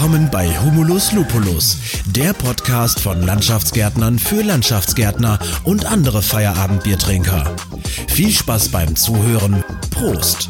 [0.00, 1.76] Willkommen bei Humulus Lupulus,
[2.06, 7.54] der Podcast von Landschaftsgärtnern für Landschaftsgärtner und andere Feierabendbiertrinker.
[8.08, 9.62] Viel Spaß beim Zuhören.
[9.90, 10.48] Prost!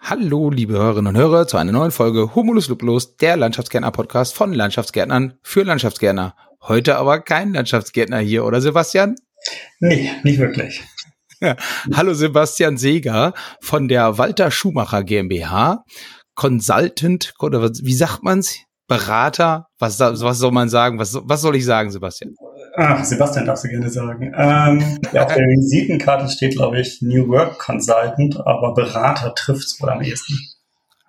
[0.00, 5.34] Hallo, liebe Hörerinnen und Hörer, zu einer neuen Folge Humulus Lupulus, der Landschaftsgärtner-Podcast von Landschaftsgärtnern
[5.42, 6.34] für Landschaftsgärtner.
[6.62, 9.16] Heute aber kein Landschaftsgärtner hier, oder Sebastian?
[9.80, 10.82] Nee, nicht wirklich.
[11.92, 15.84] Hallo Sebastian Seger von der Walter Schumacher GmbH.
[16.34, 18.58] Consultant oder wie sagt man's?
[18.86, 19.68] Berater?
[19.78, 20.98] Was, was soll man sagen?
[20.98, 22.34] Was, was soll ich sagen, Sebastian?
[22.76, 24.32] Ach, Sebastian darfst du gerne sagen.
[24.36, 29.90] Ähm, ja, auf der Visitenkarte steht, glaube ich, New Work Consultant, aber Berater trifft's wohl
[29.90, 30.38] am ehesten.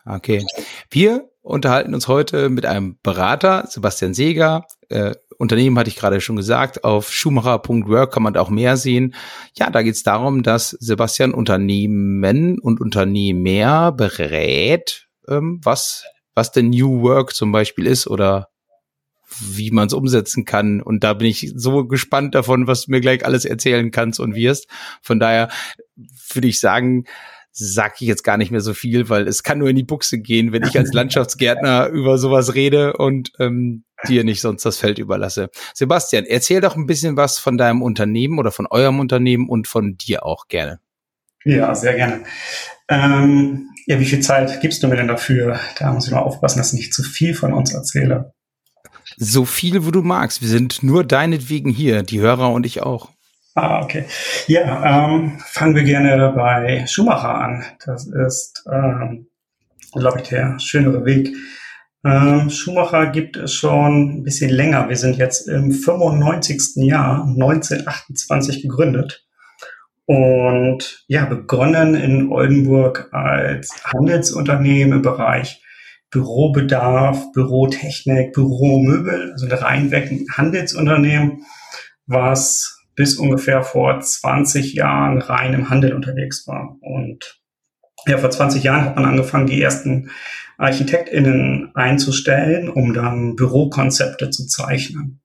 [0.06, 0.46] Okay.
[0.90, 4.66] Wir unterhalten uns heute mit einem Berater, Sebastian Seger.
[4.90, 6.84] Äh, Unternehmen hatte ich gerade schon gesagt.
[6.84, 9.16] Auf schumacher.work kann man auch mehr sehen.
[9.58, 16.70] Ja, da geht es darum, dass Sebastian Unternehmen und Unternehmer berät, ähm, was, was denn
[16.70, 18.50] New Work zum Beispiel ist oder
[19.40, 20.82] wie man es umsetzen kann.
[20.82, 24.36] Und da bin ich so gespannt davon, was du mir gleich alles erzählen kannst und
[24.36, 24.68] wirst.
[25.02, 25.50] Von daher
[26.34, 27.06] würde ich sagen,
[27.58, 30.20] sag ich jetzt gar nicht mehr so viel, weil es kann nur in die Buchse
[30.20, 35.00] gehen, wenn ich als Landschaftsgärtner über sowas rede und ähm, dir nicht sonst das Feld
[35.00, 35.50] überlasse.
[35.74, 39.96] Sebastian, erzähl doch ein bisschen was von deinem Unternehmen oder von eurem Unternehmen und von
[39.96, 40.80] dir auch gerne.
[41.46, 42.26] Ja, sehr gerne.
[42.90, 45.60] Ähm, ja, wie viel Zeit gibst du mir denn dafür?
[45.80, 48.34] Da muss ich mal aufpassen, dass ich nicht zu viel von uns erzähle.
[49.18, 50.42] So viel, wo du magst.
[50.42, 53.10] Wir sind nur deinetwegen hier, die Hörer und ich auch.
[53.56, 54.06] Ah, okay.
[54.48, 57.64] Ja, ähm, fangen wir gerne bei Schumacher an.
[57.86, 59.28] Das ist, ähm,
[59.94, 61.34] glaube ich, der schönere Weg.
[62.04, 64.90] Ähm, Schumacher gibt es schon ein bisschen länger.
[64.90, 66.84] Wir sind jetzt im 95.
[66.86, 69.25] Jahr, 1928 gegründet.
[70.06, 75.62] Und ja, begonnen in Oldenburg als Handelsunternehmen im Bereich
[76.12, 81.46] Bürobedarf, Bürotechnik, Büromöbel, also ein reinweg Handelsunternehmen,
[82.06, 86.78] was bis ungefähr vor 20 Jahren rein im Handel unterwegs war.
[86.80, 87.42] Und
[88.08, 90.12] ja, vor 20 Jahren hat man angefangen, die ersten
[90.58, 95.22] ArchitektInnen einzustellen, um dann Bürokonzepte zu zeichnen.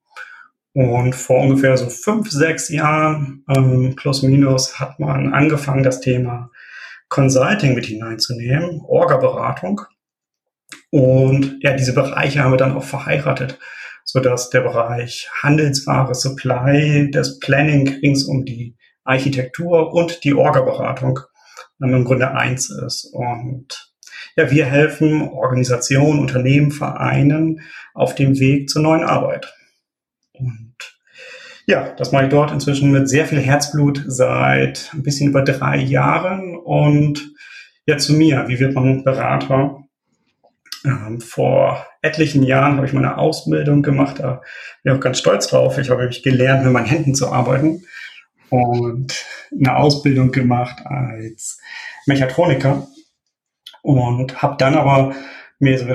[0.73, 6.49] Und vor ungefähr so fünf, sechs Jahren, ähm, plus minus, hat man angefangen, das Thema
[7.09, 9.81] Consulting mit hineinzunehmen, Orga-Beratung.
[10.91, 13.59] Und ja, diese Bereiche haben wir dann auch verheiratet,
[14.05, 21.19] so dass der Bereich Handelsware, Supply, das Planning rings um die Architektur und die Orga-Beratung
[21.79, 23.05] im Grunde eins ist.
[23.13, 23.91] Und
[24.35, 27.61] ja, wir helfen Organisationen, Unternehmen, Vereinen
[27.93, 29.53] auf dem Weg zur neuen Arbeit.
[30.33, 30.75] Und
[31.65, 35.77] ja, das mache ich dort inzwischen mit sehr viel Herzblut seit ein bisschen über drei
[35.77, 36.57] Jahren.
[36.57, 37.33] Und
[37.85, 39.77] ja, zu mir, wie wird man Berater?
[40.83, 44.41] Ähm, vor etlichen Jahren habe ich meine Ausbildung gemacht, da
[44.81, 45.77] bin ich auch ganz stolz drauf.
[45.77, 47.83] Ich habe nämlich gelernt, mit meinen Händen zu arbeiten
[48.49, 51.59] und eine Ausbildung gemacht als
[52.07, 52.87] Mechatroniker
[53.83, 55.15] und habe dann aber
[55.59, 55.85] mir so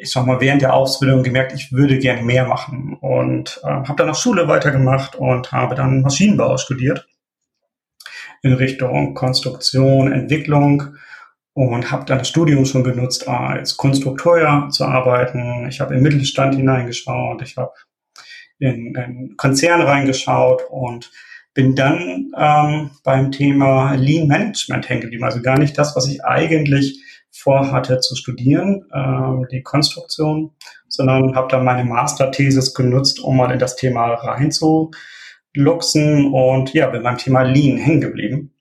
[0.00, 3.96] ich sag mal, während der Ausbildung gemerkt, ich würde gerne mehr machen und äh, habe
[3.96, 7.06] dann auf Schule weitergemacht und habe dann Maschinenbau studiert
[8.42, 10.96] in Richtung Konstruktion, Entwicklung
[11.54, 15.66] und habe dann das Studium schon genutzt, als Konstrukteur zu arbeiten.
[15.68, 17.72] Ich habe im Mittelstand hineingeschaut, ich habe
[18.58, 21.10] in, in Konzern reingeschaut und
[21.54, 25.24] bin dann ähm, beim Thema Lean Management hängen geblieben.
[25.24, 27.00] Also gar nicht das, was ich eigentlich
[27.34, 30.52] vorhatte zu studieren, ähm, die Konstruktion,
[30.88, 36.32] sondern habe dann meine Masterthesis genutzt, um mal in das Thema reinzuluxen.
[36.32, 38.54] Und ja, bin beim Thema Lean hängen geblieben.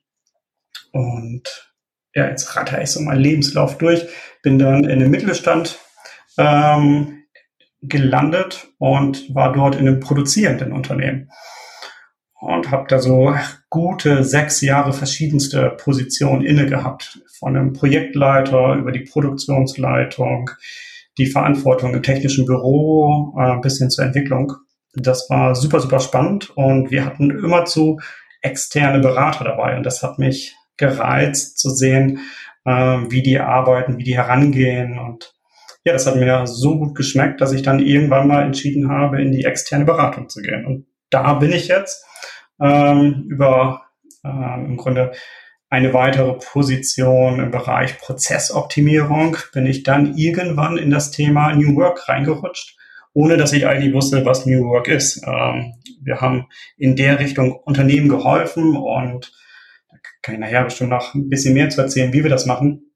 [0.92, 1.74] Und
[2.16, 4.06] ja, jetzt ratter ich so meinen Lebenslauf durch,
[4.42, 5.80] bin dann in den Mittelstand
[6.38, 7.24] ähm,
[7.82, 11.30] gelandet und war dort in einem produzierenden Unternehmen
[12.44, 13.34] und habe da so
[13.70, 17.20] gute sechs Jahre verschiedenste Positionen inne gehabt.
[17.40, 20.50] Von einem Projektleiter über die Produktionsleitung,
[21.18, 24.54] die Verantwortung im technischen Büro äh, bis hin zur Entwicklung.
[24.94, 28.00] Das war super, super spannend und wir hatten immer zu
[28.42, 32.20] externe Berater dabei und das hat mich gereizt zu sehen,
[32.66, 35.34] äh, wie die arbeiten, wie die herangehen und
[35.86, 39.32] ja, das hat mir so gut geschmeckt, dass ich dann irgendwann mal entschieden habe, in
[39.32, 40.66] die externe Beratung zu gehen.
[40.66, 42.06] Und da bin ich jetzt
[42.60, 43.84] ähm, über
[44.24, 45.12] ähm, im Grunde
[45.70, 52.08] eine weitere Position im Bereich Prozessoptimierung bin ich dann irgendwann in das Thema New Work
[52.08, 52.78] reingerutscht,
[53.14, 55.24] ohne dass ich eigentlich wusste, was New Work ist.
[55.26, 59.34] Ähm, wir haben in der Richtung Unternehmen geholfen und
[59.90, 62.92] da kann ich nachher bestimmt noch ein bisschen mehr zu erzählen, wie wir das machen.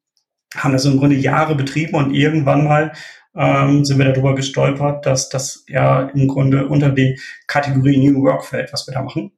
[0.55, 2.93] haben das im Grunde Jahre betrieben und irgendwann mal
[3.37, 8.45] ähm, sind wir darüber gestolpert, dass das ja im Grunde unter die Kategorie New Work
[8.45, 9.31] fällt, was wir da machen.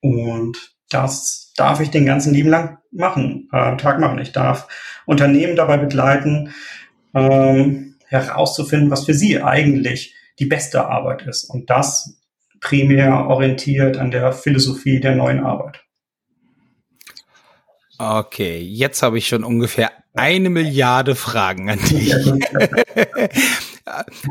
[0.00, 4.18] Und das darf ich den ganzen lieben lang machen, äh, Tag machen.
[4.18, 4.68] Ich darf
[5.06, 6.54] Unternehmen dabei begleiten,
[7.14, 11.44] ähm, herauszufinden, was für sie eigentlich die beste Arbeit ist.
[11.44, 12.20] Und das
[12.60, 15.83] primär orientiert an der Philosophie der neuen Arbeit.
[17.98, 22.14] Okay, jetzt habe ich schon ungefähr eine Milliarde Fragen an dich.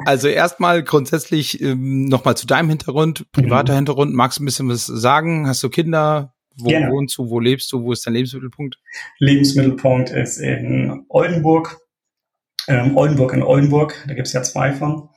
[0.06, 3.78] also erstmal grundsätzlich ähm, nochmal zu deinem Hintergrund, privater mhm.
[3.78, 4.14] Hintergrund.
[4.14, 5.48] Magst du ein bisschen was sagen?
[5.48, 6.34] Hast du Kinder?
[6.56, 6.92] Wo Gerne.
[6.92, 7.30] wohnst du?
[7.30, 7.84] Wo lebst du?
[7.84, 8.78] Wo ist dein Lebensmittelpunkt?
[9.20, 11.80] Lebensmittelpunkt ist in Oldenburg.
[12.68, 15.10] Ähm, Oldenburg in Oldenburg, da gibt es ja zwei von.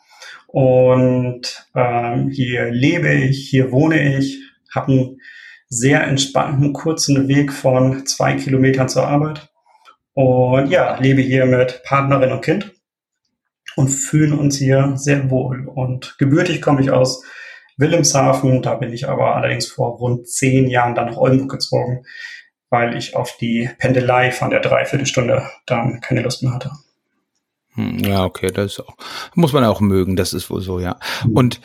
[0.47, 4.39] Und ähm, hier lebe ich, hier wohne ich,
[4.75, 5.21] habe einen
[5.69, 9.49] sehr entspannten, kurzen Weg von zwei Kilometern zur Arbeit.
[10.15, 12.73] Und ja, lebe hier mit Partnerin und Kind
[13.77, 15.69] und fühlen uns hier sehr wohl.
[15.69, 17.23] Und gebürtig komme ich aus
[17.77, 22.05] Wilhelmshaven, da bin ich aber allerdings vor rund zehn Jahren dann nach Oldenburg gezogen,
[22.71, 26.71] weil ich auf die Pendelei von der Dreiviertelstunde dann keine Lust mehr hatte.
[27.75, 28.97] Hm, ja, okay, das ist auch,
[29.35, 30.99] muss man auch mögen, das ist wohl so, ja.
[31.25, 31.37] Mhm.
[31.37, 31.61] Und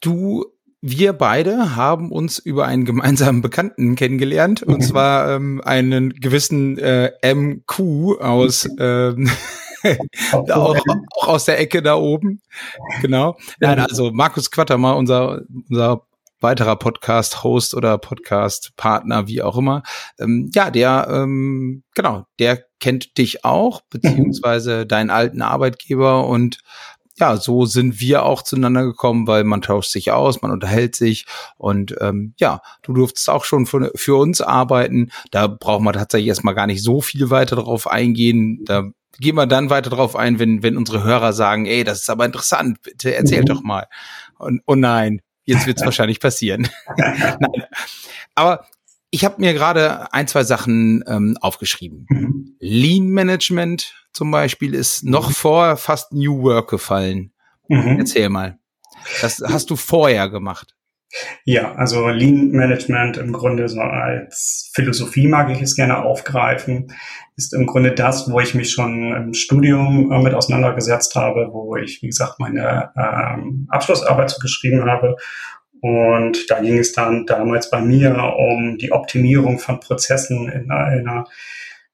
[0.00, 0.44] du,
[0.88, 4.74] wir beide haben uns über einen gemeinsamen Bekannten kennengelernt, mhm.
[4.74, 9.28] und zwar ähm, einen gewissen äh, MQ aus ähm,
[10.32, 10.76] auch,
[11.16, 12.40] auch, aus der Ecke da oben.
[13.00, 13.36] Genau.
[13.58, 16.02] Nein, also Markus Quattermer, unser, unser
[16.40, 19.82] weiterer Podcast-Host oder Podcast-Partner, wie auch immer.
[20.20, 24.88] Ähm, ja, der, ähm, genau, der kennt dich auch, beziehungsweise mhm.
[24.88, 26.58] deinen alten Arbeitgeber und
[27.18, 31.26] ja, so sind wir auch zueinander gekommen, weil man tauscht sich aus, man unterhält sich
[31.56, 35.10] und ähm, ja, du durftest auch schon für, für uns arbeiten.
[35.30, 38.64] Da braucht man tatsächlich erstmal gar nicht so viel weiter drauf eingehen.
[38.64, 38.84] Da
[39.18, 42.26] gehen wir dann weiter drauf ein, wenn, wenn unsere Hörer sagen, ey, das ist aber
[42.26, 43.46] interessant, bitte erzähl mhm.
[43.46, 43.86] doch mal.
[44.38, 46.68] Und oh nein, Jetzt wird es wahrscheinlich passieren.
[48.34, 48.66] Aber
[49.16, 52.04] ich habe mir gerade ein, zwei Sachen ähm, aufgeschrieben.
[52.10, 52.56] Mhm.
[52.60, 57.32] Lean Management zum Beispiel ist noch vor fast New Work gefallen.
[57.66, 57.96] Mhm.
[57.98, 58.58] Erzähl mal.
[59.22, 60.76] Das hast du vorher gemacht.
[61.44, 66.92] Ja, also Lean Management im Grunde so als Philosophie mag ich es gerne aufgreifen,
[67.36, 71.74] ist im Grunde das, wo ich mich schon im Studium äh, mit auseinandergesetzt habe, wo
[71.76, 75.16] ich, wie gesagt, meine ähm, Abschlussarbeit zu geschrieben habe.
[75.80, 81.26] Und da ging es dann damals bei mir um die Optimierung von Prozessen in einer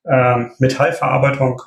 [0.05, 1.63] äh, Metallverarbeitung.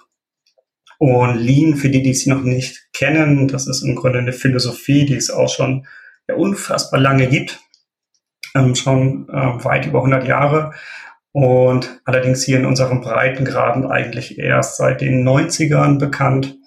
[0.98, 5.06] Und Lean, für die, die es noch nicht kennen, das ist im Grunde eine Philosophie,
[5.06, 5.86] die es auch schon
[6.28, 7.60] ja, unfassbar lange gibt,
[8.56, 10.74] ähm, schon äh, weit über 100 Jahre
[11.36, 16.58] und allerdings hier in unserem Breitengraden eigentlich erst seit den 90ern bekannt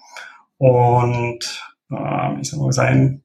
[0.59, 3.23] und äh, ich sag mal, sein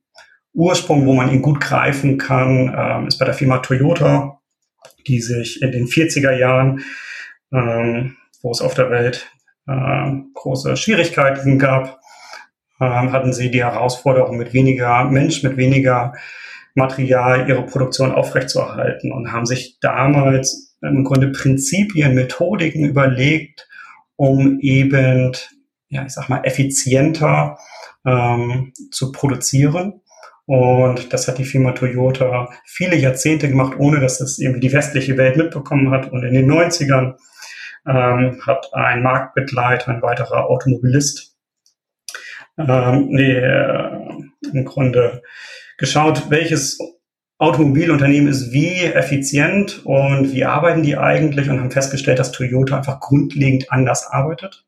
[0.54, 4.40] Ursprung, wo man ihn gut greifen kann, äh, ist bei der Firma Toyota,
[5.06, 6.84] die sich in den 40er Jahren,
[7.52, 9.30] ähm, wo es auf der Welt
[9.66, 12.00] äh, große Schwierigkeiten gab,
[12.80, 16.14] ähm, hatten sie die Herausforderung, mit weniger Mensch, mit weniger
[16.74, 23.68] Material ihre Produktion aufrechtzuerhalten und haben sich damals im Grunde Prinzipien, Methodiken überlegt,
[24.16, 25.32] um eben,
[25.88, 27.58] ja, ich sag mal, effizienter
[28.04, 30.00] ähm, zu produzieren.
[30.46, 35.16] Und das hat die Firma Toyota viele Jahrzehnte gemacht, ohne dass das irgendwie die westliche
[35.16, 36.12] Welt mitbekommen hat.
[36.12, 37.14] Und in den 90ern
[37.86, 41.34] ähm, hat ein Marktbegleiter, ein weiterer Automobilist,
[42.58, 43.88] ähm, nee, äh,
[44.52, 45.22] im Grunde
[45.78, 46.78] geschaut, welches
[47.38, 53.00] Automobilunternehmen ist wie effizient und wie arbeiten die eigentlich und haben festgestellt, dass Toyota einfach
[53.00, 54.64] grundlegend anders arbeitet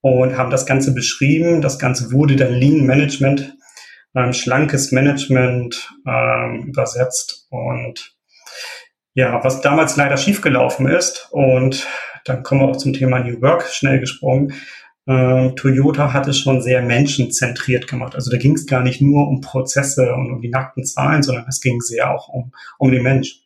[0.00, 1.62] und haben das Ganze beschrieben.
[1.62, 3.56] Das Ganze wurde dann Lean Management,
[4.14, 8.14] ähm, schlankes Management ähm, übersetzt und
[9.14, 11.86] ja, was damals leider schiefgelaufen ist und
[12.24, 14.54] dann kommen wir auch zum Thema New Work schnell gesprungen,
[15.06, 18.14] äh, Toyota hat es schon sehr menschenzentriert gemacht.
[18.14, 21.46] Also da ging es gar nicht nur um Prozesse und um die nackten Zahlen, sondern
[21.48, 23.40] es ging sehr auch um, um den Mensch.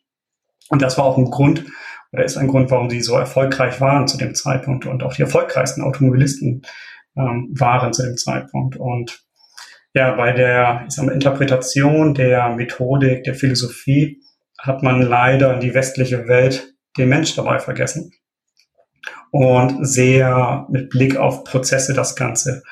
[0.69, 1.65] Und das war auch ein Grund,
[2.11, 5.21] oder ist ein Grund, warum sie so erfolgreich waren zu dem Zeitpunkt und auch die
[5.21, 6.63] erfolgreichsten Automobilisten
[7.17, 8.77] ähm, waren zu dem Zeitpunkt.
[8.77, 9.23] Und
[9.99, 14.21] ja, bei der ich sag mal, Interpretation der Methodik, der Philosophie
[14.57, 18.13] hat man leider in die westliche Welt den Mensch dabei vergessen
[19.31, 22.63] und sehr mit Blick auf Prozesse das Ganze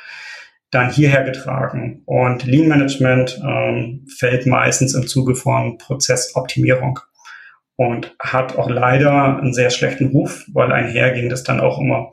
[0.72, 2.02] dann hierher getragen.
[2.06, 7.00] Und Lean Management ähm, fällt meistens im Zuge von Prozessoptimierung
[7.76, 12.12] und hat auch leider einen sehr schlechten Ruf, weil einher ging das dann auch immer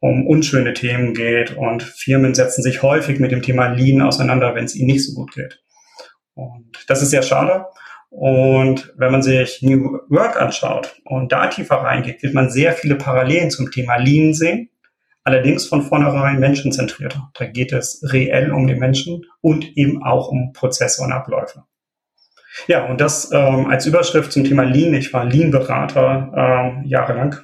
[0.00, 4.64] um unschöne Themen geht und Firmen setzen sich häufig mit dem Thema Lean auseinander, wenn
[4.64, 5.62] es ihnen nicht so gut geht.
[6.34, 7.66] Und das ist sehr schade.
[8.08, 12.96] Und wenn man sich New Work anschaut und da tiefer reingeht, wird man sehr viele
[12.96, 14.70] Parallelen zum Thema Lean sehen.
[15.22, 17.30] Allerdings von vornherein menschenzentrierter.
[17.34, 21.64] Da geht es reell um den Menschen und eben auch um Prozesse und Abläufe.
[22.66, 24.94] Ja, und das ähm, als Überschrift zum Thema Lean.
[24.94, 27.36] Ich war Lean-Berater ähm, jahrelang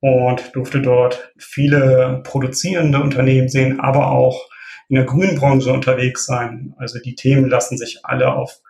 [0.00, 4.48] und durfte dort viele produzierende Unternehmen sehen, aber auch
[4.88, 6.74] in der grünen Branche unterwegs sein.
[6.78, 8.60] Also die Themen lassen sich alle auf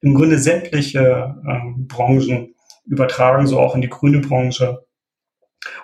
[0.00, 2.54] im Grunde sämtliche ähm, Branchen
[2.86, 4.86] übertragen, so auch in die grüne Branche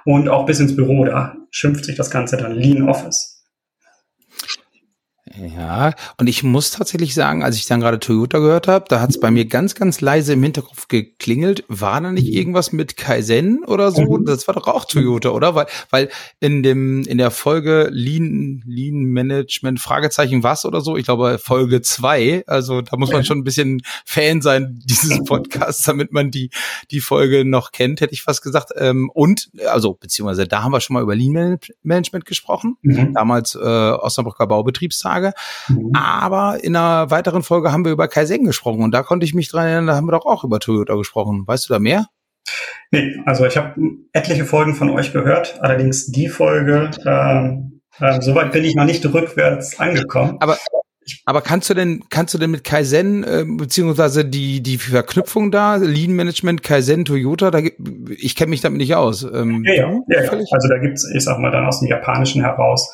[0.04, 1.04] und auch bis ins Büro.
[1.04, 3.33] Da schimpft sich das Ganze dann Lean Office.
[5.36, 9.10] Ja, und ich muss tatsächlich sagen, als ich dann gerade Toyota gehört habe, da hat
[9.10, 11.64] es bei mir ganz, ganz leise im Hinterkopf geklingelt.
[11.68, 14.02] War da nicht irgendwas mit Kaizen oder so?
[14.02, 14.26] Mhm.
[14.26, 15.54] Das war doch auch Toyota, oder?
[15.56, 21.04] Weil, weil in dem in der Folge Lean Lean Management Fragezeichen was oder so, ich
[21.04, 22.44] glaube Folge zwei.
[22.46, 26.50] Also da muss man schon ein bisschen Fan sein dieses Podcasts, damit man die
[26.90, 28.70] die Folge noch kennt, hätte ich fast gesagt.
[28.76, 33.14] Ähm, und also beziehungsweise da haben wir schon mal über Lean Management gesprochen, mhm.
[33.14, 35.23] damals äh, Osnabrücker Baubetriebstage.
[35.24, 35.32] Frage.
[35.68, 35.92] Mhm.
[35.94, 39.48] Aber in einer weiteren Folge haben wir über Kaizen gesprochen und da konnte ich mich
[39.48, 41.44] dran erinnern, da haben wir doch auch über Toyota gesprochen.
[41.46, 42.06] Weißt du da mehr?
[42.90, 43.74] Nee, also ich habe
[44.12, 49.04] etliche Folgen von euch gehört, allerdings die Folge, ähm, äh, soweit bin ich noch nicht
[49.06, 50.36] rückwärts angekommen.
[50.40, 50.58] Aber
[51.26, 55.76] aber kannst du denn, kannst du denn mit Kaizen, äh, beziehungsweise die, die Verknüpfung da,
[55.76, 57.58] Lean Management, Kaizen, Toyota, da,
[58.08, 59.22] ich kenne mich damit nicht aus.
[59.22, 60.30] Ähm, ja, ja, ja, ja.
[60.30, 62.90] Also da gibt's, ich sag mal, dann aus dem Japanischen heraus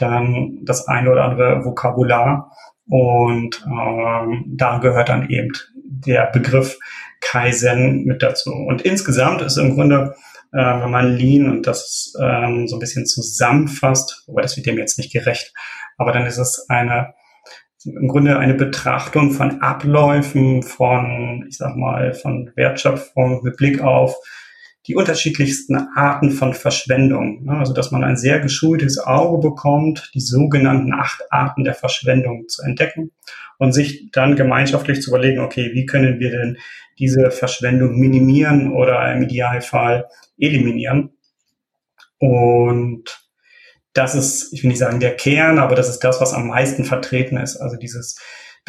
[0.00, 2.52] dann das eine oder andere Vokabular.
[2.88, 5.52] Und ähm, da gehört dann eben
[5.84, 6.78] der Begriff
[7.20, 8.50] Kaizen mit dazu.
[8.52, 10.14] Und insgesamt ist im Grunde,
[10.52, 14.78] äh, wenn man Lean und das ähm, so ein bisschen zusammenfasst, wobei das wird dem
[14.78, 15.52] jetzt nicht gerecht,
[15.98, 17.14] aber dann ist es eine
[17.84, 24.16] im Grunde eine Betrachtung von Abläufen, von, ich sag mal, von Wertschöpfung mit Blick auf
[24.86, 27.44] die unterschiedlichsten Arten von Verschwendung.
[27.44, 27.52] Ne?
[27.52, 32.62] Also dass man ein sehr geschultes Auge bekommt, die sogenannten acht Arten der Verschwendung zu
[32.62, 33.12] entdecken
[33.58, 36.56] und sich dann gemeinschaftlich zu überlegen, okay, wie können wir denn
[36.98, 40.06] diese Verschwendung minimieren oder im Idealfall
[40.38, 41.10] eliminieren.
[42.18, 43.26] Und
[43.92, 46.84] das ist, ich will nicht sagen der Kern, aber das ist das, was am meisten
[46.84, 47.56] vertreten ist.
[47.56, 48.18] Also dieses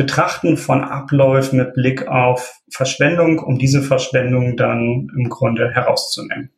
[0.01, 6.49] Betrachten von Abläufen mit Blick auf Verschwendung, um diese Verschwendung dann im Grunde herauszunehmen.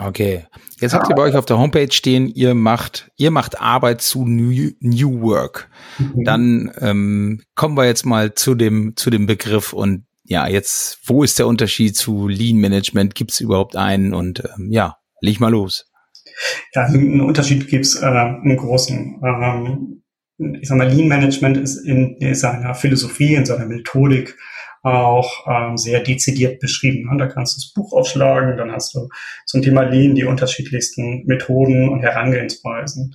[0.00, 0.44] Okay.
[0.80, 4.24] Jetzt habt ihr bei euch auf der Homepage stehen, ihr macht, ihr macht Arbeit zu
[4.24, 5.68] New, New Work.
[5.98, 6.24] Mhm.
[6.24, 11.22] Dann ähm, kommen wir jetzt mal zu dem, zu dem Begriff und ja, jetzt, wo
[11.22, 13.14] ist der Unterschied zu Lean Management?
[13.14, 14.12] Gibt es überhaupt einen?
[14.14, 15.86] Und ähm, ja, leg mal los.
[16.74, 19.20] Ja, einen Unterschied gibt es äh, einen großen.
[19.24, 20.02] Ähm,
[20.38, 24.36] ich sag mal, Lean Management ist in seiner Philosophie, in seiner Methodik
[24.82, 27.08] auch ähm, sehr dezidiert beschrieben.
[27.08, 29.08] Und da kannst du das Buch aufschlagen, dann hast du
[29.46, 33.14] zum Thema Lean die unterschiedlichsten Methoden und Herangehensweisen.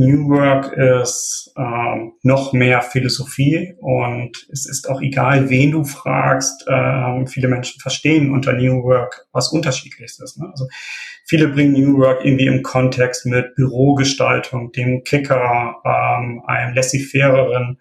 [0.00, 6.64] New Work ist ähm, noch mehr Philosophie und es ist auch egal, wen du fragst.
[6.68, 10.36] Ähm, viele Menschen verstehen unter New Work was Unterschiedliches.
[10.36, 10.48] Ne?
[10.52, 10.68] Also
[11.26, 17.80] viele bringen New Work irgendwie im Kontext mit Bürogestaltung, dem Kicker, ähm, einem laissez-faireren,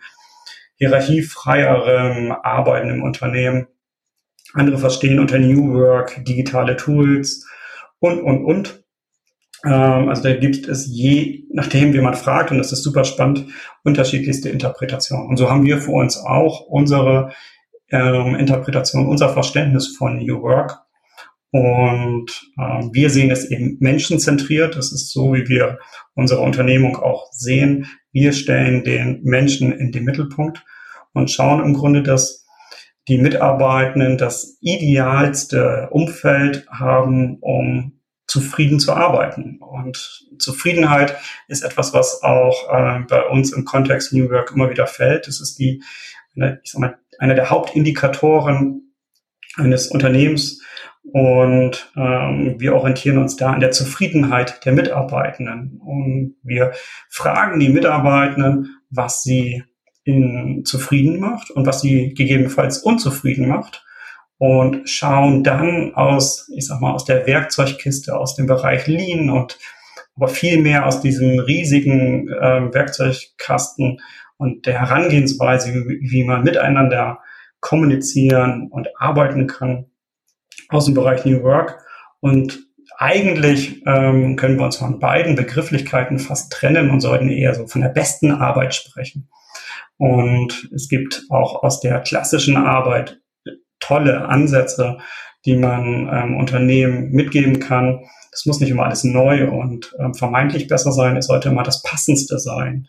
[0.78, 3.68] hierarchiefreieren Arbeiten im Unternehmen.
[4.54, 7.46] Andere verstehen unter New Work digitale Tools
[8.00, 8.84] und, und, und.
[9.68, 13.46] Ähm, also da gibt es je, nachdem wie man fragt, und das ist super spannend,
[13.84, 15.28] unterschiedlichste Interpretationen.
[15.28, 17.34] Und so haben wir für uns auch unsere
[17.90, 20.80] ähm, Interpretation, unser Verständnis von New Work.
[21.52, 22.28] Und
[22.60, 24.76] ähm, wir sehen es eben menschenzentriert.
[24.76, 25.80] Das ist so, wie wir
[26.14, 27.88] unsere Unternehmung auch sehen.
[28.12, 30.64] Wir stellen den Menschen in den Mittelpunkt
[31.14, 32.46] und schauen im Grunde, dass
[33.08, 37.97] die Mitarbeitenden das idealste Umfeld haben, um
[38.28, 39.58] zufrieden zu arbeiten.
[39.60, 41.18] Und Zufriedenheit
[41.48, 45.28] ist etwas, was auch äh, bei uns im Kontext New Work immer wieder fällt.
[45.28, 45.82] Das ist die,
[46.36, 48.94] ich sag mal, einer der Hauptindikatoren
[49.56, 50.62] eines Unternehmens.
[51.04, 55.80] Und ähm, wir orientieren uns da an der Zufriedenheit der Mitarbeitenden.
[55.80, 56.74] Und wir
[57.10, 59.64] fragen die Mitarbeitenden, was sie
[60.04, 63.87] in zufrieden macht und was sie gegebenenfalls unzufrieden macht
[64.38, 69.58] und schauen dann aus, ich sag mal, aus der Werkzeugkiste, aus dem Bereich Lean und
[70.16, 74.02] aber viel mehr aus diesem riesigen äh, Werkzeugkasten
[74.38, 77.20] und der Herangehensweise, wie, wie man miteinander
[77.60, 79.86] kommunizieren und arbeiten kann
[80.70, 81.84] aus dem Bereich New Work
[82.20, 82.68] und
[82.98, 87.82] eigentlich ähm, können wir uns von beiden Begrifflichkeiten fast trennen und sollten eher so von
[87.82, 89.30] der besten Arbeit sprechen.
[89.98, 93.20] Und es gibt auch aus der klassischen Arbeit
[93.80, 94.98] tolle Ansätze,
[95.46, 98.06] die man ähm, Unternehmen mitgeben kann.
[98.32, 101.82] Es muss nicht immer alles neu und ähm, vermeintlich besser sein, es sollte immer das
[101.84, 102.88] Passendste sein.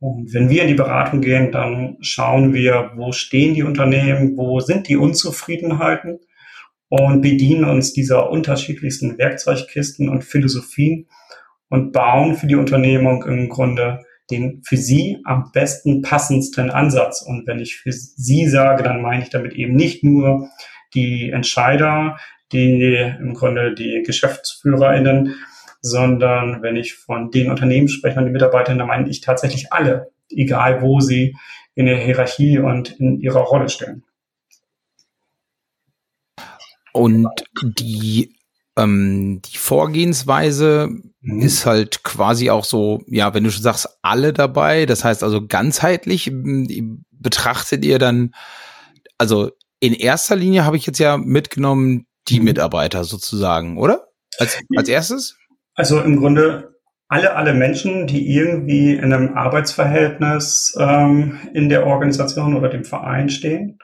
[0.00, 4.58] Und wenn wir in die Beratung gehen, dann schauen wir, wo stehen die Unternehmen, wo
[4.58, 6.18] sind die Unzufriedenheiten
[6.88, 11.08] und bedienen uns dieser unterschiedlichsten Werkzeugkisten und Philosophien
[11.68, 17.22] und bauen für die Unternehmung im Grunde den für sie am besten passendsten Ansatz.
[17.22, 20.48] Und wenn ich für sie sage, dann meine ich damit eben nicht nur
[20.94, 22.18] die Entscheider,
[22.52, 25.34] die im Grunde die GeschäftsführerInnen,
[25.80, 30.12] sondern wenn ich von den Unternehmen spreche und den Mitarbeitern, dann meine ich tatsächlich alle,
[30.30, 31.36] egal wo sie
[31.74, 34.04] in der Hierarchie und in ihrer Rolle stehen.
[36.92, 37.28] Und
[37.62, 38.34] die
[38.76, 40.88] ähm, die Vorgehensweise
[41.20, 41.40] mhm.
[41.40, 45.46] ist halt quasi auch so, ja, wenn du schon sagst, alle dabei, das heißt also
[45.46, 46.32] ganzheitlich
[47.10, 48.34] betrachtet ihr dann,
[49.18, 49.50] also
[49.80, 52.46] in erster Linie habe ich jetzt ja mitgenommen, die mhm.
[52.46, 54.08] Mitarbeiter sozusagen, oder?
[54.38, 55.36] Als, als erstes?
[55.74, 56.72] Also im Grunde
[57.08, 63.28] alle, alle Menschen, die irgendwie in einem Arbeitsverhältnis ähm, in der Organisation oder dem Verein
[63.28, 63.78] stehen.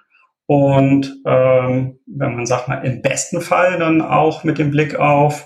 [0.49, 5.45] Und ähm, wenn man sagt mal im besten Fall dann auch mit dem Blick auf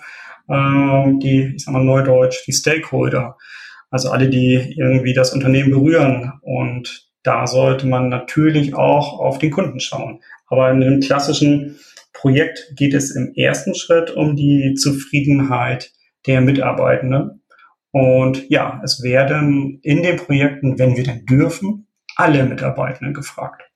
[0.49, 3.37] ähm, die, ich sag mal neudeutsch, die Stakeholder,
[3.91, 6.35] also alle, die irgendwie das Unternehmen berühren.
[6.43, 10.21] Und da sollte man natürlich auch auf den Kunden schauen.
[10.47, 11.81] Aber in einem klassischen
[12.13, 15.91] Projekt geht es im ersten Schritt um die Zufriedenheit
[16.29, 17.43] der Mitarbeitenden.
[17.91, 23.72] Und ja, es werden in den Projekten, wenn wir denn dürfen, alle Mitarbeitenden gefragt.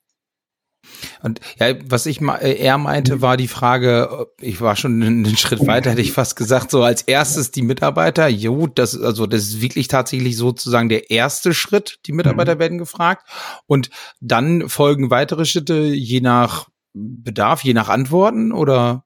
[1.21, 5.65] Und ja, was ich äh, eher meinte, war die Frage, ich war schon einen Schritt
[5.67, 8.27] weiter, hätte ich fast gesagt, so als erstes die Mitarbeiter.
[8.27, 11.99] Jo, das, also das ist wirklich tatsächlich sozusagen der erste Schritt.
[12.05, 12.59] Die Mitarbeiter mhm.
[12.59, 13.27] werden gefragt.
[13.65, 19.03] Und dann folgen weitere Schritte je nach Bedarf, je nach Antworten oder?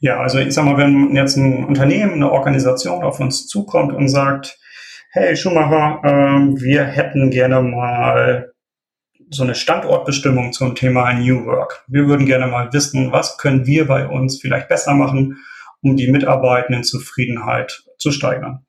[0.00, 4.08] Ja, also ich sag mal, wenn jetzt ein Unternehmen, eine Organisation auf uns zukommt und
[4.08, 4.58] sagt,
[5.10, 8.52] hey Schumacher, äh, wir hätten gerne mal
[9.30, 11.84] so eine Standortbestimmung zum Thema New Work.
[11.86, 15.38] Wir würden gerne mal wissen, was können wir bei uns vielleicht besser machen,
[15.82, 18.66] um die Mitarbeitenden Zufriedenheit zu steigern.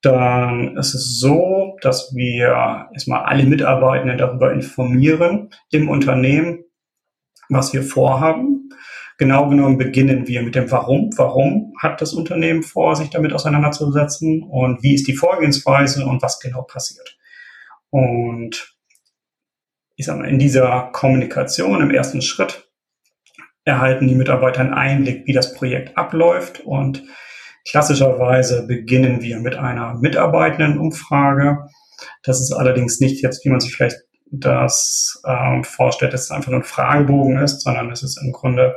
[0.00, 6.64] Dann ist es so, dass wir erstmal alle Mitarbeitenden darüber informieren im Unternehmen,
[7.48, 8.70] was wir vorhaben.
[9.18, 11.10] Genau genommen beginnen wir mit dem Warum.
[11.16, 16.40] Warum hat das Unternehmen vor, sich damit auseinanderzusetzen und wie ist die Vorgehensweise und was
[16.40, 17.18] genau passiert.
[17.90, 18.74] Und
[19.96, 22.68] ich sag mal, in dieser Kommunikation im ersten Schritt
[23.64, 27.04] erhalten die Mitarbeiter einen Einblick, wie das Projekt abläuft und
[27.68, 31.68] klassischerweise beginnen wir mit einer Mitarbeitendenumfrage.
[32.24, 33.98] Das ist allerdings nicht jetzt, wie man sich vielleicht
[34.32, 38.76] das ähm, vorstellt, dass es einfach nur ein Fragebogen ist, sondern es ist im Grunde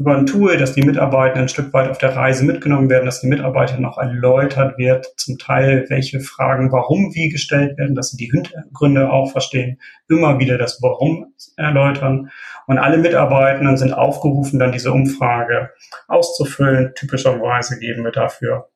[0.00, 3.20] über ein Tool, dass die Mitarbeiter ein Stück weit auf der Reise mitgenommen werden, dass
[3.20, 8.16] die Mitarbeiter noch erläutert wird, zum Teil welche Fragen warum wie gestellt werden, dass sie
[8.16, 12.30] die Hintergründe auch verstehen, immer wieder das Warum erläutern.
[12.66, 15.68] Und alle Mitarbeitenden sind aufgerufen, dann diese Umfrage
[16.08, 16.92] auszufüllen.
[16.94, 18.70] Typischerweise geben wir dafür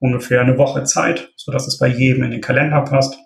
[0.00, 3.16] ungefähr eine Woche Zeit, so dass es bei jedem in den Kalender passt.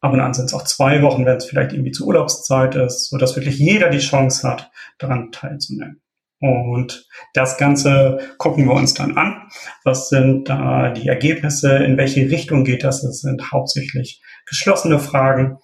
[0.00, 3.08] Ab und an sind es auch zwei Wochen, wenn es vielleicht irgendwie zur Urlaubszeit ist,
[3.10, 6.00] so dass wirklich jeder die Chance hat, daran teilzunehmen.
[6.40, 9.48] Und das Ganze gucken wir uns dann an.
[9.82, 11.76] Was sind da die Ergebnisse?
[11.78, 13.02] In welche Richtung geht das?
[13.02, 15.58] Es sind hauptsächlich geschlossene Fragen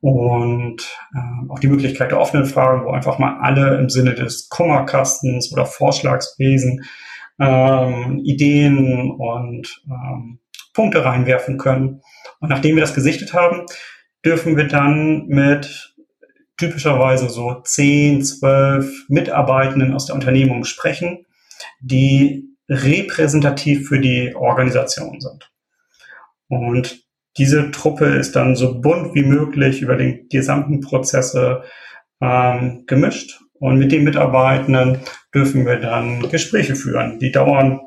[0.00, 0.82] und
[1.14, 5.52] äh, auch die Möglichkeit der offenen Fragen, wo einfach mal alle im Sinne des Kummerkastens
[5.52, 6.84] oder Vorschlagswesen
[7.38, 10.40] ähm, Ideen und ähm,
[10.72, 12.00] Punkte reinwerfen können.
[12.44, 13.64] Und nachdem wir das gesichtet haben,
[14.22, 15.94] dürfen wir dann mit
[16.58, 21.24] typischerweise so 10, 12 Mitarbeitenden aus der Unternehmung sprechen,
[21.80, 25.50] die repräsentativ für die Organisation sind.
[26.48, 27.06] Und
[27.38, 31.62] diese Truppe ist dann so bunt wie möglich über den gesamten Prozesse
[32.20, 33.40] ähm, gemischt.
[33.54, 34.98] Und mit den Mitarbeitenden
[35.34, 37.18] dürfen wir dann Gespräche führen.
[37.20, 37.80] Die dauern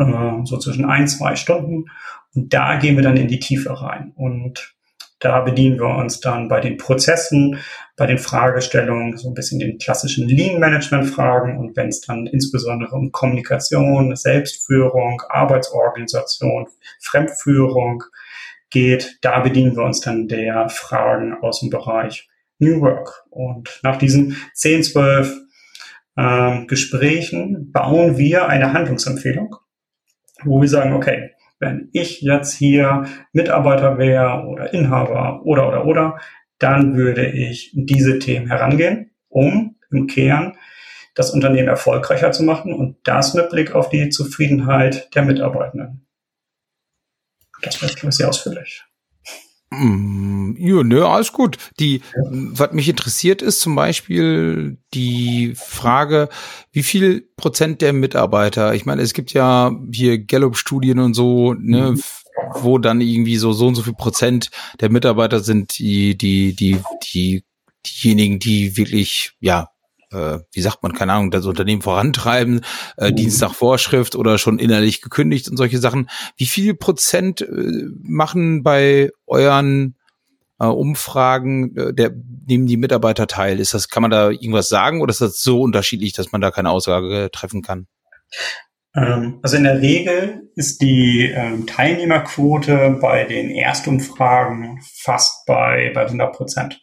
[0.00, 1.86] äh, so zwischen ein, zwei Stunden.
[2.34, 4.12] Und da gehen wir dann in die Tiefe rein.
[4.16, 4.74] Und
[5.20, 7.58] da bedienen wir uns dann bei den Prozessen,
[7.96, 11.58] bei den Fragestellungen, so ein bisschen den klassischen Lean-Management-Fragen.
[11.58, 16.66] Und wenn es dann insbesondere um Kommunikation, Selbstführung, Arbeitsorganisation,
[17.00, 18.02] Fremdführung
[18.70, 23.24] geht, da bedienen wir uns dann der Fragen aus dem Bereich New Work.
[23.30, 25.36] Und nach diesen 10, 12
[26.16, 29.56] ähm, Gesprächen bauen wir eine Handlungsempfehlung,
[30.44, 36.20] wo wir sagen, okay, wenn ich jetzt hier Mitarbeiter wäre oder Inhaber oder oder oder,
[36.58, 40.56] dann würde ich diese Themen herangehen, um im Kern
[41.14, 46.06] das Unternehmen erfolgreicher zu machen und das mit Blick auf die Zufriedenheit der Mitarbeitenden.
[47.62, 48.84] Das wäre sehr ausführlich.
[49.70, 51.56] Mm, ja, ne, alles gut.
[51.78, 52.02] Die, ja.
[52.30, 56.28] was mich interessiert ist zum Beispiel die Frage,
[56.72, 61.92] wie viel Prozent der Mitarbeiter, ich meine, es gibt ja hier Gallup-Studien und so, ne,
[61.92, 62.02] mhm.
[62.60, 66.78] wo dann irgendwie so, so und so viel Prozent der Mitarbeiter sind, die, die, die,
[67.12, 67.44] die,
[67.86, 69.69] diejenigen, die wirklich, ja,
[70.12, 72.62] äh, wie sagt man, keine Ahnung, das Unternehmen vorantreiben,
[72.96, 73.16] äh, mhm.
[73.16, 76.08] Dienst nach Vorschrift oder schon innerlich gekündigt und solche Sachen.
[76.36, 77.46] Wie viel Prozent äh,
[78.02, 79.96] machen bei euren
[80.58, 82.12] äh, Umfragen, äh, der,
[82.46, 83.60] nehmen die Mitarbeiter teil?
[83.60, 86.50] Ist das, kann man da irgendwas sagen oder ist das so unterschiedlich, dass man da
[86.50, 87.86] keine Aussage treffen kann?
[88.94, 96.02] Ähm, also in der Regel ist die ähm, Teilnehmerquote bei den Erstumfragen fast bei, bei
[96.02, 96.80] 100 Prozent.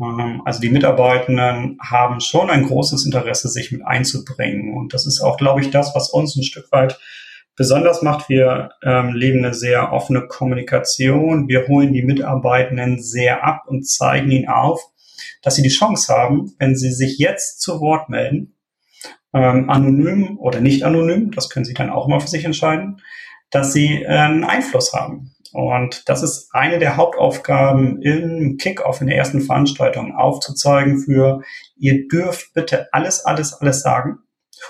[0.00, 4.76] Ähm, also die Mitarbeitenden haben schon ein großes Interesse, sich mit einzubringen.
[4.76, 6.98] Und das ist auch, glaube ich, das, was uns ein Stück weit
[7.56, 8.28] besonders macht.
[8.28, 11.48] Wir ähm, leben eine sehr offene Kommunikation.
[11.48, 14.80] Wir holen die Mitarbeitenden sehr ab und zeigen ihnen auf,
[15.42, 18.54] dass sie die Chance haben, wenn sie sich jetzt zu Wort melden,
[19.32, 23.00] ähm, anonym oder nicht anonym, das können sie dann auch mal für sich entscheiden,
[23.50, 25.35] dass sie äh, einen Einfluss haben.
[25.56, 31.40] Und das ist eine der Hauptaufgaben im Kickoff in der ersten Veranstaltung aufzuzeigen für,
[31.76, 34.18] ihr dürft bitte alles, alles, alles sagen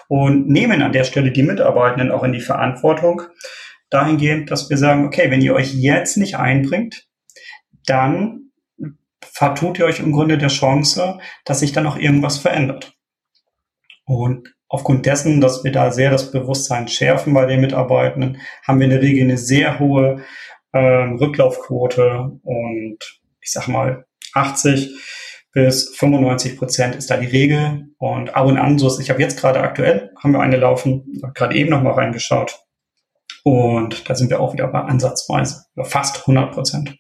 [0.07, 3.23] und nehmen an der Stelle die Mitarbeitenden auch in die Verantwortung
[3.91, 7.09] dahingehend, dass wir sagen, okay, wenn ihr euch jetzt nicht einbringt,
[7.85, 8.53] dann
[9.21, 12.97] vertut ihr euch im Grunde der Chance, dass sich dann noch irgendwas verändert.
[14.05, 18.85] Und aufgrund dessen, dass wir da sehr das Bewusstsein schärfen bei den Mitarbeitenden, haben wir
[18.85, 20.23] in der Regel eine sehr hohe
[20.73, 22.99] ähm, Rücklaufquote und
[23.41, 24.95] ich sag mal 80
[25.53, 29.23] bis 95 Prozent ist da die Regel und ab und an so ist, ich habe
[29.23, 32.59] jetzt gerade aktuell, haben wir eine laufen, gerade eben noch mal reingeschaut
[33.43, 36.99] und da sind wir auch wieder bei ansatzweise fast 100 Prozent.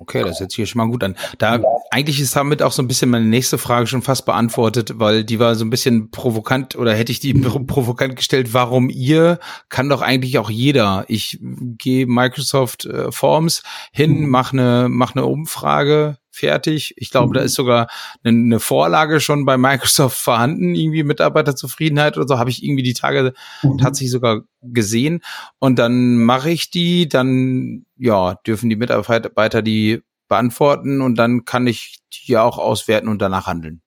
[0.00, 1.14] Okay, das hört sich hier schon mal gut an.
[1.36, 1.60] Da
[1.90, 5.38] eigentlich ist damit auch so ein bisschen meine nächste Frage schon fast beantwortet, weil die
[5.38, 7.34] war so ein bisschen provokant oder hätte ich die
[7.66, 11.04] provokant gestellt, warum ihr kann doch eigentlich auch jeder.
[11.08, 14.30] Ich gehe Microsoft äh, Forms hin, mhm.
[14.30, 16.94] mache eine mach eine Umfrage, fertig.
[16.96, 17.46] Ich glaube, da mhm.
[17.46, 17.88] ist sogar
[18.22, 22.94] eine, eine, Vorlage schon bei Microsoft vorhanden, irgendwie Mitarbeiterzufriedenheit oder so, habe ich irgendwie die
[22.94, 23.78] Tage mhm.
[23.78, 25.20] tatsächlich sogar gesehen.
[25.58, 31.66] Und dann mache ich die, dann ja, dürfen die Mitarbeiter die beantworten und dann kann
[31.66, 33.82] ich die auch auswerten und danach handeln.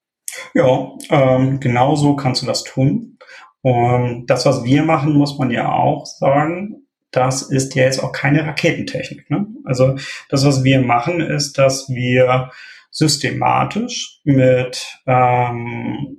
[0.54, 3.18] Ja, ähm, genau so kannst du das tun.
[3.62, 6.83] Und das, was wir machen, muss man ja auch sagen,
[7.14, 9.30] das ist ja jetzt auch keine Raketentechnik.
[9.30, 9.48] Ne?
[9.64, 9.96] Also
[10.30, 12.52] das, was wir machen, ist, dass wir
[12.92, 16.18] systematisch mit ähm,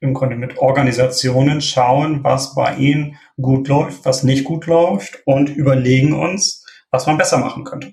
[0.00, 5.50] im Grunde mit Organisationen schauen, was bei ihnen gut läuft, was nicht gut läuft und
[5.50, 7.92] überlegen uns, was man besser machen könnte.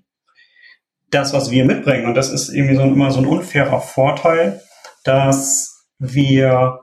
[1.10, 4.62] Das, was wir mitbringen, und das ist irgendwie so immer so ein unfairer Vorteil,
[5.04, 6.80] dass wir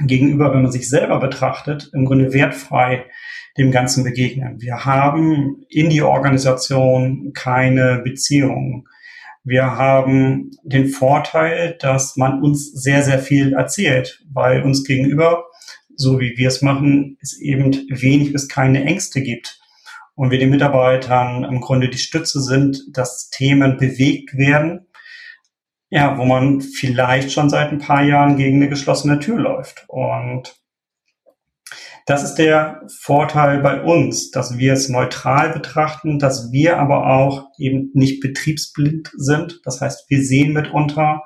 [0.00, 3.06] gegenüber, wenn man sich selber betrachtet, im Grunde wertfrei
[3.58, 4.60] dem Ganzen begegnen.
[4.60, 8.88] Wir haben in die Organisation keine Beziehung.
[9.44, 15.44] Wir haben den Vorteil, dass man uns sehr, sehr viel erzählt, weil uns gegenüber,
[15.96, 19.58] so wie wir es machen, es eben wenig bis keine Ängste gibt.
[20.14, 24.86] Und wir den Mitarbeitern im Grunde die Stütze sind, dass Themen bewegt werden,
[25.90, 29.84] ja, wo man vielleicht schon seit ein paar Jahren gegen eine geschlossene Tür läuft.
[29.88, 30.54] Und
[32.08, 37.50] das ist der Vorteil bei uns, dass wir es neutral betrachten, dass wir aber auch
[37.58, 39.60] eben nicht betriebsblind sind.
[39.64, 41.24] Das heißt, wir sehen mitunter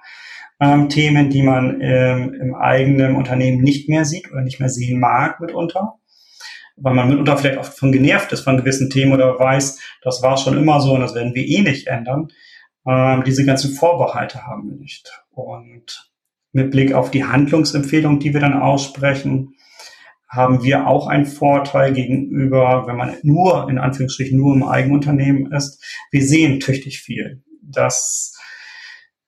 [0.59, 4.99] ähm, Themen, die man ähm, im eigenen Unternehmen nicht mehr sieht oder nicht mehr sehen
[4.99, 6.01] mag mitunter.
[6.75, 10.37] Weil man mitunter vielleicht oft von genervt ist von gewissen Themen oder weiß, das war
[10.37, 12.33] schon immer so und das werden wir eh nicht ändern.
[12.89, 15.13] Ähm, diese ganzen Vorbehalte haben wir nicht.
[15.31, 16.11] Und
[16.51, 19.55] mit Blick auf die Handlungsempfehlung, die wir dann aussprechen,
[20.33, 25.85] haben wir auch einen Vorteil gegenüber, wenn man nur, in Anführungsstrichen, nur im Eigenunternehmen ist.
[26.11, 27.43] Wir sehen tüchtig viel.
[27.63, 28.37] dass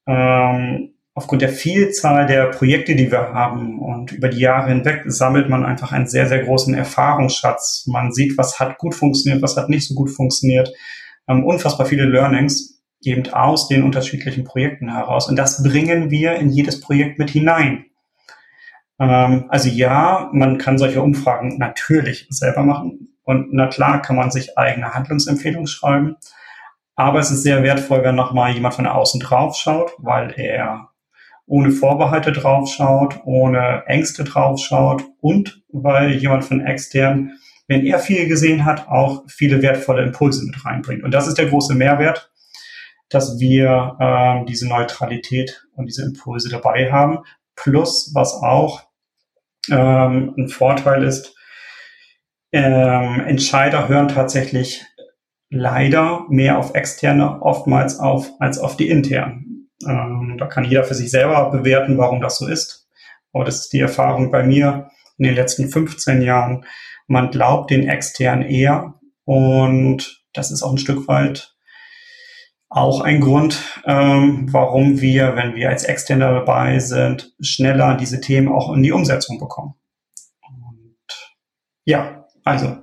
[0.06, 5.48] ähm, aufgrund der Vielzahl der Projekte, die wir haben und über die Jahre hinweg sammelt
[5.48, 7.86] man einfach einen sehr, sehr großen Erfahrungsschatz.
[7.86, 10.72] Man sieht, was hat gut funktioniert, was hat nicht so gut funktioniert.
[11.28, 12.82] Ähm, unfassbar viele Learnings.
[13.02, 15.28] eben aus den unterschiedlichen Projekten heraus.
[15.28, 17.84] Und das bringen wir in jedes Projekt mit hinein.
[18.98, 23.16] Ähm, also ja, man kann solche Umfragen natürlich selber machen.
[23.24, 26.16] Und na klar kann man sich eigene Handlungsempfehlungen schreiben.
[26.94, 30.90] Aber es ist sehr wertvoll, wenn nochmal jemand von außen drauf schaut, weil er
[31.46, 37.32] ohne Vorbehalte draufschaut, ohne Ängste draufschaut und weil jemand von extern,
[37.66, 41.02] wenn er viel gesehen hat, auch viele wertvolle Impulse mit reinbringt.
[41.02, 42.30] Und das ist der große Mehrwert,
[43.08, 47.18] dass wir äh, diese Neutralität und diese Impulse dabei haben.
[47.56, 48.82] Plus, was auch
[49.70, 51.34] ähm, ein Vorteil ist,
[52.52, 54.84] ähm, Entscheider hören tatsächlich
[55.50, 59.70] leider mehr auf externe oftmals auf als auf die internen.
[59.86, 62.88] Ähm, da kann jeder für sich selber bewerten, warum das so ist.
[63.32, 64.88] Aber das ist die Erfahrung bei mir
[65.18, 66.64] in den letzten 15 Jahren.
[67.06, 71.53] Man glaubt den externen eher und das ist auch ein Stück weit
[72.74, 78.48] auch ein Grund, ähm, warum wir, wenn wir als Externe dabei sind, schneller diese Themen
[78.48, 79.74] auch in die Umsetzung bekommen.
[80.42, 81.06] Und
[81.84, 82.78] ja, also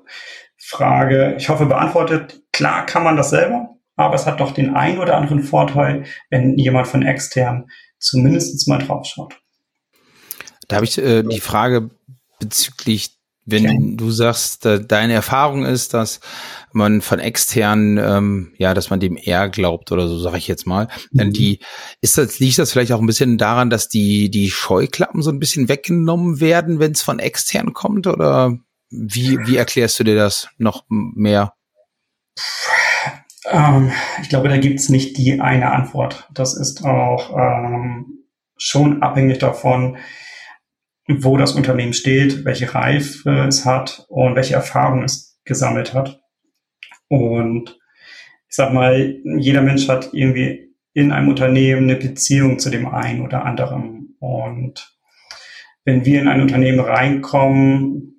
[0.57, 2.41] Frage, ich hoffe beantwortet.
[2.53, 6.57] Klar kann man das selber, aber es hat doch den ein oder anderen Vorteil, wenn
[6.57, 9.41] jemand von extern zumindest mal drauf schaut.
[10.69, 11.89] Da habe ich äh, die Frage
[12.39, 13.95] bezüglich wenn okay.
[13.97, 16.19] du sagst, deine Erfahrung ist, dass
[16.73, 20.67] man von externen, ähm, ja, dass man dem eher glaubt oder so, sage ich jetzt
[20.67, 20.87] mal.
[21.11, 21.33] Mhm.
[21.33, 21.59] Die
[22.01, 25.39] ist das liegt das vielleicht auch ein bisschen daran, dass die die Scheuklappen so ein
[25.39, 28.57] bisschen weggenommen werden, wenn es von extern kommt oder
[28.89, 31.53] wie wie erklärst du dir das noch mehr?
[33.49, 36.27] Ähm, ich glaube, da gibt's nicht die eine Antwort.
[36.33, 38.25] Das ist auch ähm,
[38.57, 39.97] schon abhängig davon,
[41.07, 46.21] wo das Unternehmen steht, welche Reife es hat und welche Erfahrung es gesammelt hat.
[47.07, 47.79] Und
[48.47, 53.21] ich sag mal, jeder Mensch hat irgendwie in einem Unternehmen eine Beziehung zu dem einen
[53.21, 54.15] oder anderen.
[54.19, 54.97] Und
[55.85, 58.11] wenn wir in ein Unternehmen reinkommen,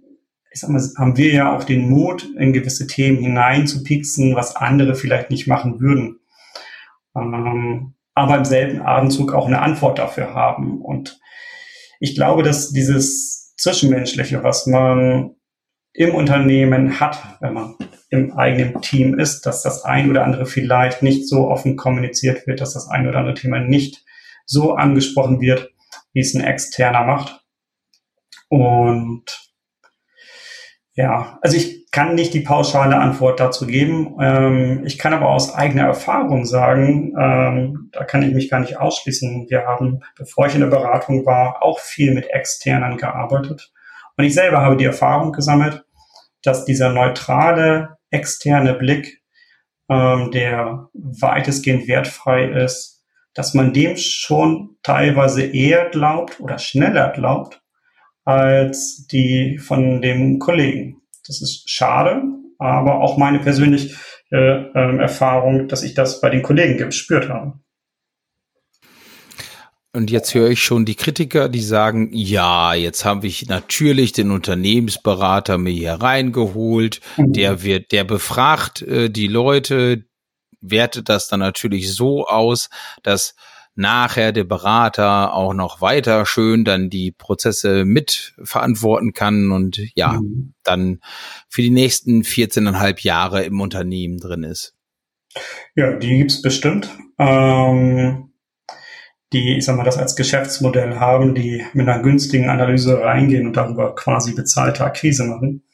[0.51, 4.95] ich sag mal, haben wir ja auch den Mut, in gewisse Themen hineinzupixen, was andere
[4.95, 6.21] vielleicht nicht machen würden.
[7.17, 10.83] Ähm, aber im selben Atemzug auch eine Antwort dafür haben.
[10.83, 11.21] Und
[12.03, 15.37] ich glaube, dass dieses Zwischenmenschliche, was man
[15.93, 17.77] im Unternehmen hat, wenn man
[18.11, 22.61] im eigenen Team ist, dass das ein oder andere vielleicht nicht so offen kommuniziert wird,
[22.61, 24.05] dass das ein oder andere Thema nicht
[24.47, 25.73] so angesprochen wird,
[26.13, 27.45] wie es ein externer macht.
[28.49, 29.52] Und
[30.95, 34.17] ja, also ich kann nicht die pauschale Antwort dazu geben.
[34.21, 38.79] Ähm, ich kann aber aus eigener Erfahrung sagen, ähm, da kann ich mich gar nicht
[38.79, 39.47] ausschließen.
[39.49, 43.73] Wir haben, bevor ich in der Beratung war, auch viel mit Externen gearbeitet.
[44.17, 45.85] Und ich selber habe die Erfahrung gesammelt,
[46.43, 49.23] dass dieser neutrale, externe Blick,
[49.89, 53.03] ähm, der weitestgehend wertfrei ist,
[53.35, 57.62] dass man dem schon teilweise eher glaubt oder schneller glaubt,
[58.25, 61.03] als die von dem Kollegen.
[61.27, 62.23] Das ist schade,
[62.59, 63.97] aber auch meine persönliche
[64.31, 67.55] äh, Erfahrung, dass ich das bei den Kollegen gespürt habe.
[69.95, 74.31] Und jetzt höre ich schon die Kritiker, die sagen, ja, jetzt habe ich natürlich den
[74.31, 77.35] Unternehmensberater mir hier reingeholt, mhm.
[77.35, 80.07] der wird, der befragt äh, die Leute,
[80.63, 82.71] wertet das dann natürlich so aus,
[83.03, 83.35] dass
[83.75, 90.55] nachher der Berater auch noch weiter schön dann die Prozesse mitverantworten kann und ja, mhm.
[90.63, 91.01] dann
[91.49, 94.75] für die nächsten 14,5 Jahre im Unternehmen drin ist.
[95.75, 96.91] Ja, die gibt's bestimmt.
[97.19, 98.33] Ähm,
[99.33, 103.57] die, ich sag mal, das als Geschäftsmodell haben, die mit einer günstigen Analyse reingehen und
[103.57, 105.65] darüber quasi bezahlte Akquise machen.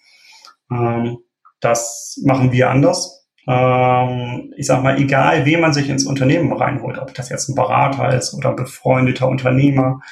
[0.70, 1.18] Ähm,
[1.60, 6.98] das machen wir anders ähm, ich sag mal, egal, wen man sich ins Unternehmen reinholt,
[6.98, 10.02] ob das jetzt ein Berater ist oder ein befreundeter Unternehmer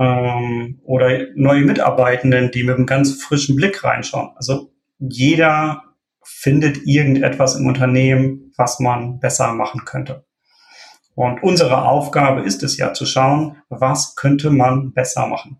[0.00, 4.30] ähm, oder neue Mitarbeitenden, die mit einem ganz frischen Blick reinschauen.
[4.34, 5.84] Also jeder
[6.24, 10.24] findet irgendetwas im Unternehmen, was man besser machen könnte.
[11.14, 15.58] Und unsere Aufgabe ist es ja zu schauen, was könnte man besser machen.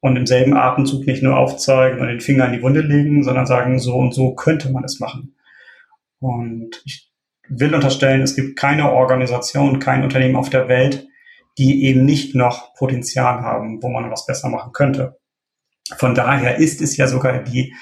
[0.00, 3.46] Und im selben Atemzug nicht nur aufzeigen und den Finger in die Wunde legen, sondern
[3.46, 5.36] sagen, so und so könnte man es machen.
[6.22, 7.10] Und ich
[7.48, 11.08] will unterstellen, es gibt keine Organisation, kein Unternehmen auf der Welt,
[11.58, 15.18] die eben nicht noch Potenzial haben, wo man was besser machen könnte.
[15.96, 17.74] Von daher ist es ja sogar die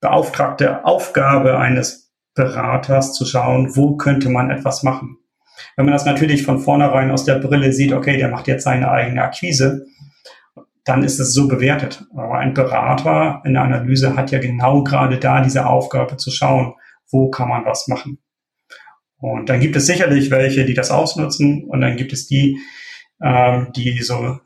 [0.00, 5.16] beauftragte Aufgabe eines Beraters zu schauen, wo könnte man etwas machen.
[5.74, 8.90] Wenn man das natürlich von vornherein aus der Brille sieht, okay, der macht jetzt seine
[8.90, 9.86] eigene Akquise,
[10.84, 12.04] dann ist es so bewertet.
[12.14, 16.74] Aber ein Berater in der Analyse hat ja genau gerade da diese Aufgabe zu schauen,
[17.10, 18.18] wo kann man was machen.
[19.18, 22.58] Und dann gibt es sicherlich welche, die das ausnutzen und dann gibt es die,
[23.22, 24.38] ähm, die so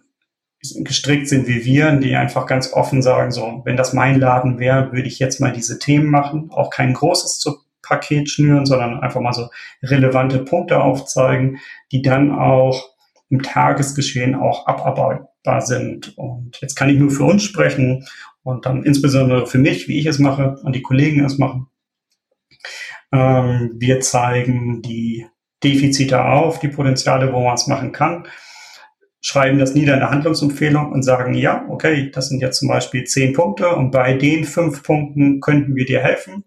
[0.83, 4.92] gestrickt sind wie wir, die einfach ganz offen sagen, so, wenn das mein Laden wäre,
[4.92, 7.44] würde ich jetzt mal diese Themen machen, auch kein großes
[7.83, 9.49] Paket schnüren, sondern einfach mal so
[9.83, 11.59] relevante Punkte aufzeigen,
[11.92, 12.90] die dann auch
[13.31, 16.16] im Tagesgeschehen auch abarbeitbar sind.
[16.18, 18.07] Und jetzt kann ich nur für uns sprechen
[18.42, 21.69] und dann insbesondere für mich, wie ich es mache und die Kollegen es machen.
[23.12, 25.27] Ähm, wir zeigen die
[25.62, 28.27] Defizite auf, die Potenziale, wo man es machen kann,
[29.20, 33.05] schreiben das nieder in der Handlungsempfehlung und sagen, ja, okay, das sind jetzt zum Beispiel
[33.05, 36.44] zehn Punkte und bei den fünf Punkten könnten wir dir helfen.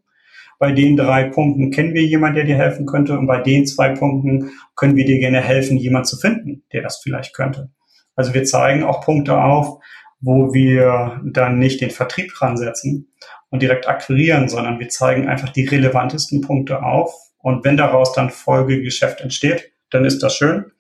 [0.58, 3.90] Bei den drei Punkten kennen wir jemanden, der dir helfen könnte und bei den zwei
[3.90, 7.70] Punkten können wir dir gerne helfen, jemanden zu finden, der das vielleicht könnte.
[8.16, 9.80] Also wir zeigen auch Punkte auf,
[10.22, 13.14] wo wir dann nicht den Vertrieb dran setzen
[13.54, 17.14] und direkt akquirieren, sondern wir zeigen einfach die relevantesten Punkte auf.
[17.38, 20.72] Und wenn daraus dann Folgegeschäft entsteht, dann ist das schön,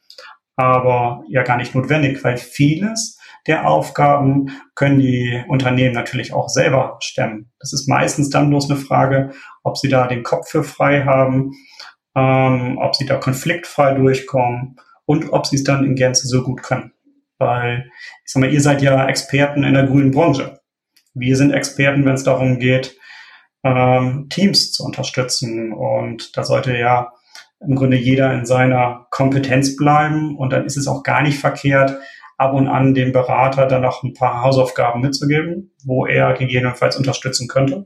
[0.56, 6.98] aber ja gar nicht notwendig, weil vieles der Aufgaben können die Unternehmen natürlich auch selber
[7.00, 7.52] stemmen.
[7.60, 11.52] Das ist meistens dann bloß eine Frage, ob sie da den Kopf für frei haben,
[12.16, 16.64] ähm, ob sie da konfliktfrei durchkommen und ob sie es dann in Gänze so gut
[16.64, 16.92] können.
[17.38, 17.92] Weil,
[18.26, 20.62] ich sag mal, ihr seid ja Experten in der grünen Branche.
[21.13, 22.97] Wir sind Experten, wenn es darum geht,
[23.63, 25.73] ähm, Teams zu unterstützen.
[25.73, 27.13] Und da sollte ja
[27.60, 30.38] im Grunde jeder in seiner Kompetenz bleiben.
[30.38, 31.97] Und dann ist es auch gar nicht verkehrt,
[32.38, 37.47] ab und an dem Berater dann noch ein paar Hausaufgaben mitzugeben, wo er gegebenenfalls unterstützen
[37.47, 37.86] könnte.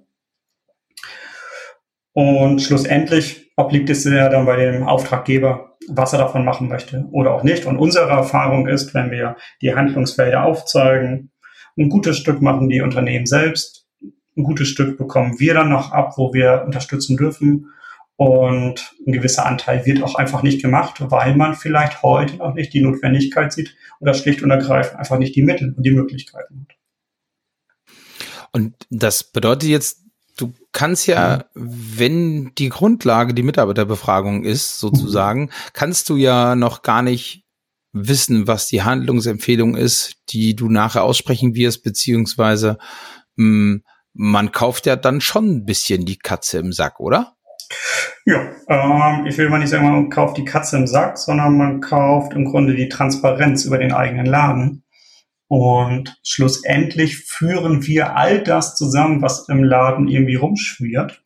[2.13, 7.33] Und schlussendlich obliegt es ja dann bei dem Auftraggeber, was er davon machen möchte oder
[7.33, 7.65] auch nicht.
[7.65, 11.31] Und unsere Erfahrung ist, wenn wir die Handlungsfelder aufzeigen,
[11.77, 13.87] ein gutes Stück machen die Unternehmen selbst,
[14.37, 17.71] ein gutes Stück bekommen wir dann noch ab, wo wir unterstützen dürfen.
[18.15, 22.73] Und ein gewisser Anteil wird auch einfach nicht gemacht, weil man vielleicht heute noch nicht
[22.73, 27.69] die Notwendigkeit sieht oder schlicht und ergreifend einfach nicht die Mittel und die Möglichkeiten hat.
[28.53, 30.03] Und das bedeutet jetzt,
[30.35, 37.03] du kannst ja, wenn die Grundlage die Mitarbeiterbefragung ist, sozusagen, kannst du ja noch gar
[37.03, 37.46] nicht
[38.05, 42.77] wissen, was die Handlungsempfehlung ist, die du nachher aussprechen wirst, beziehungsweise
[43.35, 43.83] mh, hm,
[44.13, 47.35] man kauft ja dann schon ein bisschen die Katze im Sack, oder?
[48.25, 51.81] Ja, ähm, ich will mal nicht sagen, man kauft die Katze im Sack, sondern man
[51.81, 54.83] kauft im Grunde die Transparenz über den eigenen Laden.
[55.49, 61.23] Und schlussendlich führen wir all das zusammen, was im Laden irgendwie rumschwirrt.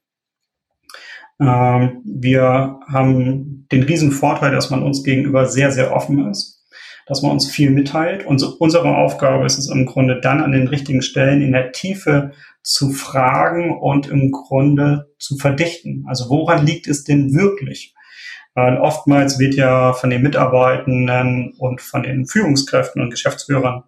[1.39, 6.50] Ähm, wir haben den riesen Vorteil, dass man uns gegenüber sehr, sehr offen ist,
[7.11, 8.25] dass man uns viel mitteilt.
[8.25, 11.73] Und so unsere Aufgabe ist es im Grunde dann an den richtigen Stellen in der
[11.73, 12.31] Tiefe
[12.63, 16.05] zu fragen und im Grunde zu verdichten.
[16.07, 17.93] Also woran liegt es denn wirklich?
[18.53, 23.83] Weil oftmals wird ja von den Mitarbeitenden und von den Führungskräften und Geschäftsführern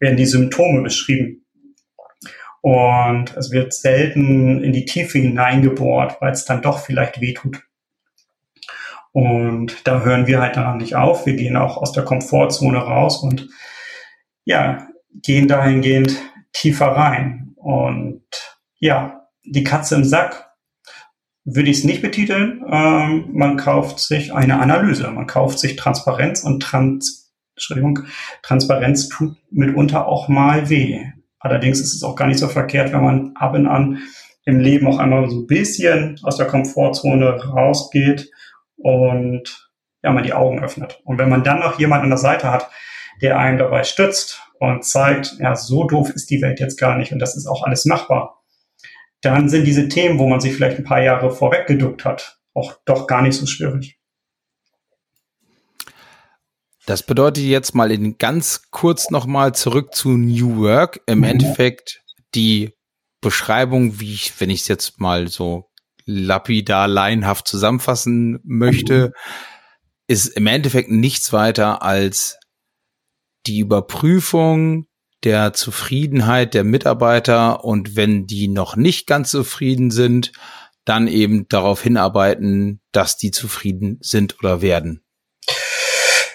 [0.00, 1.44] werden die Symptome beschrieben.
[2.62, 7.60] Und es wird selten in die Tiefe hineingebohrt, weil es dann doch vielleicht wehtut.
[9.12, 11.26] Und da hören wir halt dann nicht auf.
[11.26, 13.48] Wir gehen auch aus der Komfortzone raus und
[14.44, 16.16] ja, gehen dahingehend
[16.52, 17.54] tiefer rein.
[17.56, 18.24] Und
[18.78, 20.50] ja, die Katze im Sack
[21.44, 22.64] würde ich es nicht betiteln.
[22.70, 27.22] Ähm, man kauft sich eine Analyse, man kauft sich Transparenz und Trans
[27.54, 28.00] Entschuldigung,
[28.42, 31.04] Transparenz tut mitunter auch mal weh.
[31.38, 33.98] Allerdings ist es auch gar nicht so verkehrt, wenn man ab und an
[34.44, 38.30] im Leben auch einmal so ein bisschen aus der Komfortzone rausgeht
[38.82, 39.70] und
[40.02, 41.00] ja, mal die Augen öffnet.
[41.04, 42.68] Und wenn man dann noch jemanden an der Seite hat,
[43.20, 47.12] der einen dabei stützt und zeigt, ja, so doof ist die Welt jetzt gar nicht
[47.12, 48.42] und das ist auch alles machbar,
[49.20, 53.06] dann sind diese Themen, wo man sich vielleicht ein paar Jahre vorweggeduckt hat, auch doch
[53.06, 53.98] gar nicht so schwierig.
[56.84, 61.00] Das bedeutet jetzt mal in ganz kurz nochmal zurück zu New Work.
[61.06, 61.24] Im mhm.
[61.24, 62.02] Endeffekt
[62.34, 62.72] die
[63.20, 65.70] Beschreibung, wie ich, wenn ich es jetzt mal so
[66.04, 69.12] lapidar laienhaft zusammenfassen möchte,
[70.06, 72.38] ist im Endeffekt nichts weiter als
[73.46, 74.86] die Überprüfung
[75.24, 80.32] der Zufriedenheit der Mitarbeiter und wenn die noch nicht ganz zufrieden sind,
[80.84, 85.04] dann eben darauf hinarbeiten, dass die zufrieden sind oder werden.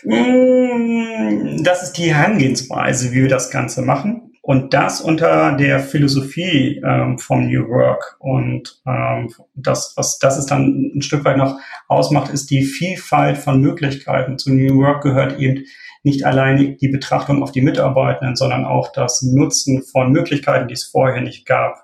[0.04, 4.27] Mm, das ist die Herangehensweise, wie wir das Ganze machen.
[4.48, 8.16] Und das unter der Philosophie ähm, vom New Work.
[8.20, 13.38] Und ähm, das, was das ist dann ein Stück weit noch ausmacht, ist die Vielfalt
[13.38, 14.38] von Möglichkeiten.
[14.38, 15.66] Zu New Work gehört eben
[16.04, 20.86] nicht allein die Betrachtung auf die Mitarbeitenden, sondern auch das Nutzen von Möglichkeiten, die es
[20.86, 21.84] vorher nicht gab.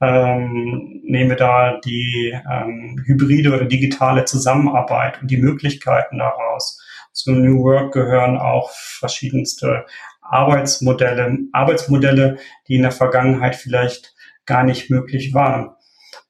[0.00, 6.80] ähm, nehmen wir da die ähm, hybride oder digitale Zusammenarbeit und die Möglichkeiten daraus.
[7.12, 9.86] Zu New Work gehören auch verschiedenste
[10.30, 14.14] Arbeitsmodelle, Arbeitsmodelle, die in der Vergangenheit vielleicht
[14.44, 15.70] gar nicht möglich waren.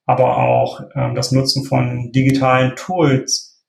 [0.06, 3.64] Aber auch ähm, das Nutzen von digitalen Tools,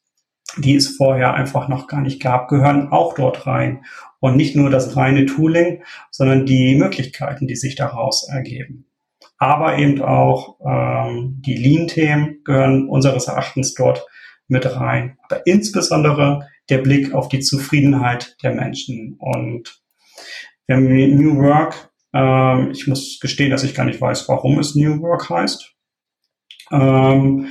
[0.57, 3.83] die es vorher einfach noch gar nicht gab, gehören auch dort rein.
[4.19, 8.85] Und nicht nur das reine Tooling, sondern die Möglichkeiten, die sich daraus ergeben.
[9.37, 14.05] Aber eben auch ähm, die Lean-Themen gehören unseres Erachtens dort
[14.47, 15.17] mit rein.
[15.23, 19.15] Aber insbesondere der Blick auf die Zufriedenheit der Menschen.
[19.19, 19.81] Und
[20.75, 21.91] haben New Work.
[22.13, 25.73] Ähm, ich muss gestehen, dass ich gar nicht weiß, warum es New Work heißt.
[26.71, 27.47] Ähm,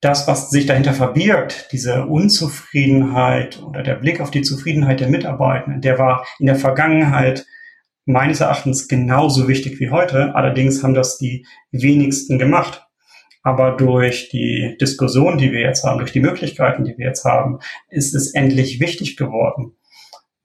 [0.00, 5.82] das, was sich dahinter verbirgt, diese Unzufriedenheit oder der Blick auf die Zufriedenheit der Mitarbeitenden,
[5.82, 7.44] der war in der Vergangenheit
[8.06, 10.34] meines Erachtens genauso wichtig wie heute.
[10.34, 12.86] Allerdings haben das die wenigsten gemacht.
[13.42, 17.58] Aber durch die Diskussion, die wir jetzt haben, durch die Möglichkeiten, die wir jetzt haben,
[17.88, 19.76] ist es endlich wichtig geworden.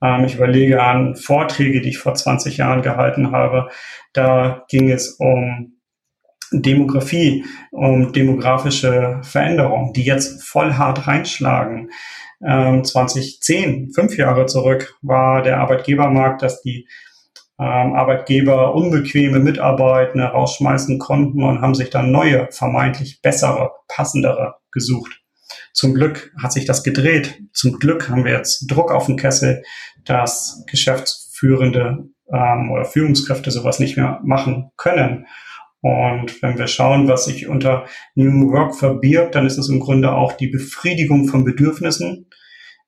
[0.02, 3.70] Ähm, ich überlege an Vorträge, die ich vor 20 Jahren gehalten habe.
[4.12, 5.76] Da ging es um
[6.52, 11.90] Demografie, um demografische Veränderungen, die jetzt voll hart reinschlagen.
[12.40, 16.86] 2010, ähm, fünf Jahre zurück, war der Arbeitgebermarkt, dass die
[17.58, 25.22] ähm, Arbeitgeber unbequeme Mitarbeiter rausschmeißen konnten und haben sich dann neue, vermeintlich bessere, passendere gesucht.
[25.76, 27.42] Zum Glück hat sich das gedreht.
[27.52, 29.62] Zum Glück haben wir jetzt Druck auf den Kessel,
[30.06, 35.26] dass Geschäftsführende ähm, oder Führungskräfte sowas nicht mehr machen können.
[35.82, 40.12] Und wenn wir schauen, was sich unter New Work verbirgt, dann ist es im Grunde
[40.12, 42.30] auch die Befriedigung von Bedürfnissen,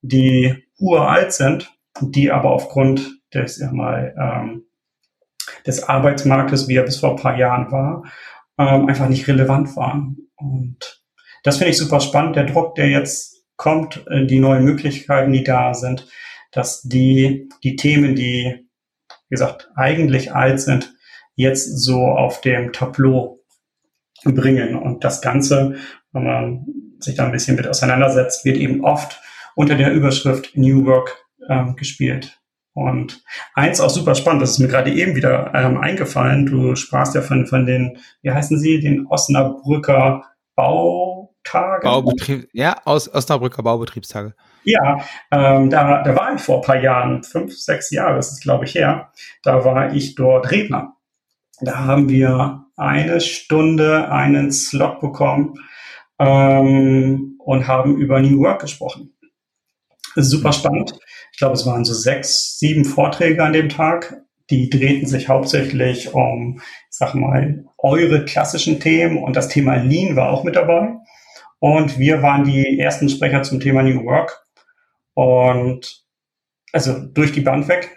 [0.00, 1.70] die uralt sind,
[2.00, 4.64] die aber aufgrund des, ja mal, ähm,
[5.66, 8.04] des Arbeitsmarktes, wie er bis vor ein paar Jahren war,
[8.56, 10.16] ähm, einfach nicht relevant waren.
[10.36, 10.97] Und
[11.42, 15.44] das finde ich super spannend, der Druck, der jetzt kommt, äh, die neuen Möglichkeiten, die
[15.44, 16.08] da sind,
[16.52, 18.68] dass die, die Themen, die,
[19.28, 20.94] wie gesagt, eigentlich alt sind,
[21.34, 23.38] jetzt so auf dem Tableau
[24.24, 24.74] bringen.
[24.74, 25.76] Und das Ganze,
[26.12, 26.66] wenn man
[26.98, 29.20] sich da ein bisschen mit auseinandersetzt, wird eben oft
[29.54, 31.16] unter der Überschrift New Work
[31.48, 32.40] ähm, gespielt.
[32.72, 33.24] Und
[33.54, 36.46] eins auch super spannend, das ist mir gerade eben wieder ähm, eingefallen.
[36.46, 40.24] Du sprachst ja von, von den, wie heißen sie, den Osnabrücker
[40.54, 41.17] Bau,
[41.48, 41.84] Tage.
[41.84, 44.34] Baubetrieb, ja, aus Osnabrücker Baubetriebstage.
[44.64, 48.40] Ja, ähm, da, da war ich vor ein paar Jahren, fünf, sechs Jahre ist es,
[48.40, 49.12] glaube ich, her.
[49.42, 50.94] Da war ich dort Redner.
[51.60, 55.54] Da haben wir eine Stunde einen Slot bekommen
[56.18, 59.14] ähm, und haben über New Work gesprochen.
[60.14, 60.98] Super spannend.
[61.32, 64.22] Ich glaube, es waren so sechs, sieben Vorträge an dem Tag.
[64.50, 70.16] Die drehten sich hauptsächlich um, ich sag mal, eure klassischen Themen und das Thema Lean
[70.16, 70.96] war auch mit dabei.
[71.60, 74.44] Und wir waren die ersten Sprecher zum Thema New Work.
[75.14, 76.04] Und
[76.72, 77.90] also durch die Band weg.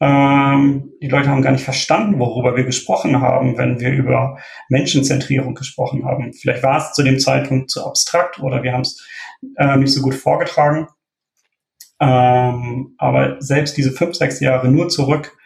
[0.00, 4.38] Ähm, die Leute haben gar nicht verstanden, worüber wir gesprochen haben, wenn wir über
[4.68, 6.32] Menschenzentrierung gesprochen haben.
[6.32, 9.04] Vielleicht war es zu dem Zeitpunkt zu abstrakt oder wir haben es
[9.56, 10.86] äh, nicht so gut vorgetragen.
[12.00, 15.36] Ähm, aber selbst diese fünf, sechs Jahre nur zurück,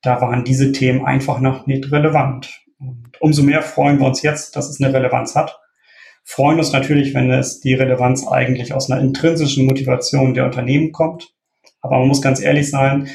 [0.00, 2.58] da waren diese Themen einfach noch nicht relevant.
[2.78, 5.60] Und umso mehr freuen wir uns jetzt, dass es eine Relevanz hat
[6.30, 11.34] freuen uns natürlich, wenn es die Relevanz eigentlich aus einer intrinsischen Motivation der Unternehmen kommt.
[11.80, 13.08] Aber man muss ganz ehrlich sein,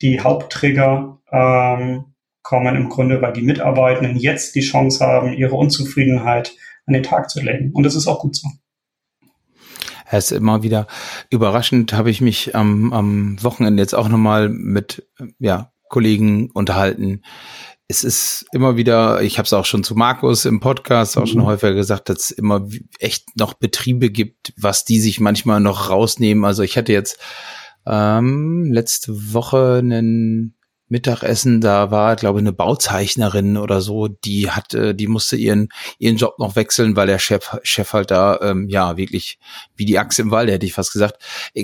[0.00, 6.54] die Haupttrigger ähm, kommen im Grunde, weil die Mitarbeitenden jetzt die Chance haben, ihre Unzufriedenheit
[6.86, 7.72] an den Tag zu legen.
[7.74, 8.48] Und das ist auch gut so.
[10.10, 10.86] Es ist immer wieder
[11.28, 15.06] überraschend, habe ich mich am, am Wochenende jetzt auch nochmal mit
[15.38, 17.22] ja, Kollegen unterhalten,
[17.86, 21.42] es ist immer wieder, ich habe es auch schon zu Markus im Podcast auch schon
[21.42, 21.46] mhm.
[21.46, 22.66] häufiger gesagt, dass es immer
[22.98, 26.44] echt noch Betriebe gibt, was die sich manchmal noch rausnehmen.
[26.46, 27.18] Also ich hatte jetzt
[27.86, 30.54] ähm, letzte Woche einen
[30.92, 36.18] Mittagessen, da war, glaube ich, eine Bauzeichnerin oder so, die hatte, die musste ihren ihren
[36.18, 39.38] Job noch wechseln, weil der Chef Chef halt da ähm, ja wirklich
[39.74, 41.16] wie die Axt im Wald, hätte ich fast gesagt.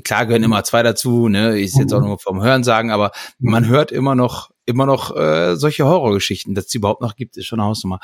[0.03, 3.67] Klar gehören immer zwei dazu, ne, ist jetzt auch nur vom Hören sagen, aber man
[3.67, 7.61] hört immer noch immer noch äh, solche Horrorgeschichten, dass es überhaupt noch gibt, ist schon
[7.61, 8.01] eine Hausnummer.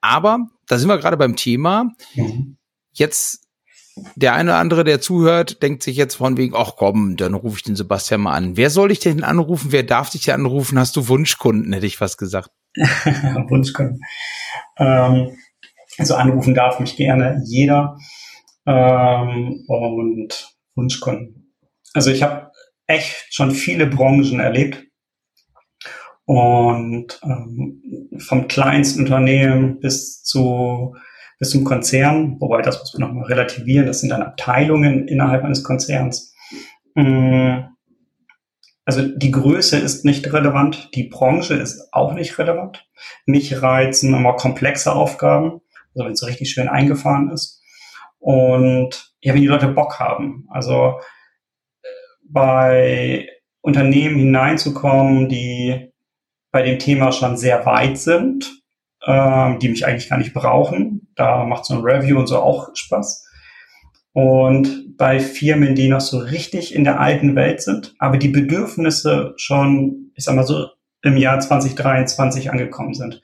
[0.00, 1.90] Aber da sind wir gerade beim Thema.
[2.14, 2.56] Mhm.
[2.92, 3.43] Jetzt
[4.16, 7.56] der eine oder andere, der zuhört, denkt sich jetzt von wegen, ach komm, dann rufe
[7.56, 8.56] ich den Sebastian mal an.
[8.56, 9.72] Wer soll ich denn anrufen?
[9.72, 10.78] Wer darf dich denn anrufen?
[10.78, 12.50] Hast du Wunschkunden, hätte ich fast gesagt.
[12.74, 14.00] Wunschkunden.
[14.78, 15.36] Ähm,
[15.98, 17.96] also anrufen darf mich gerne jeder.
[18.66, 21.54] Ähm, und Wunschkunden.
[21.92, 22.50] Also ich habe
[22.86, 24.84] echt schon viele Branchen erlebt
[26.26, 27.82] Und ähm,
[28.18, 30.96] vom kleinsten Unternehmen bis zu
[31.38, 35.64] bis zum Konzern, wobei das muss man nochmal relativieren, das sind dann Abteilungen innerhalb eines
[35.64, 36.34] Konzerns.
[36.94, 37.60] Mm,
[38.84, 42.86] also die Größe ist nicht relevant, die Branche ist auch nicht relevant.
[43.24, 45.60] Mich reizen immer komplexe Aufgaben,
[45.94, 47.62] also wenn es so richtig schön eingefahren ist.
[48.18, 50.46] Und ja, wenn die Leute Bock haben.
[50.50, 51.00] Also
[52.22, 53.28] bei
[53.60, 55.90] Unternehmen hineinzukommen, die
[56.50, 58.62] bei dem Thema schon sehr weit sind,
[59.06, 60.93] ähm, die mich eigentlich gar nicht brauchen.
[61.16, 63.24] Da macht so ein Review und so auch Spaß.
[64.12, 69.34] Und bei Firmen, die noch so richtig in der alten Welt sind, aber die Bedürfnisse
[69.36, 70.68] schon, ich sag mal so,
[71.02, 73.22] im Jahr 2023 angekommen sind.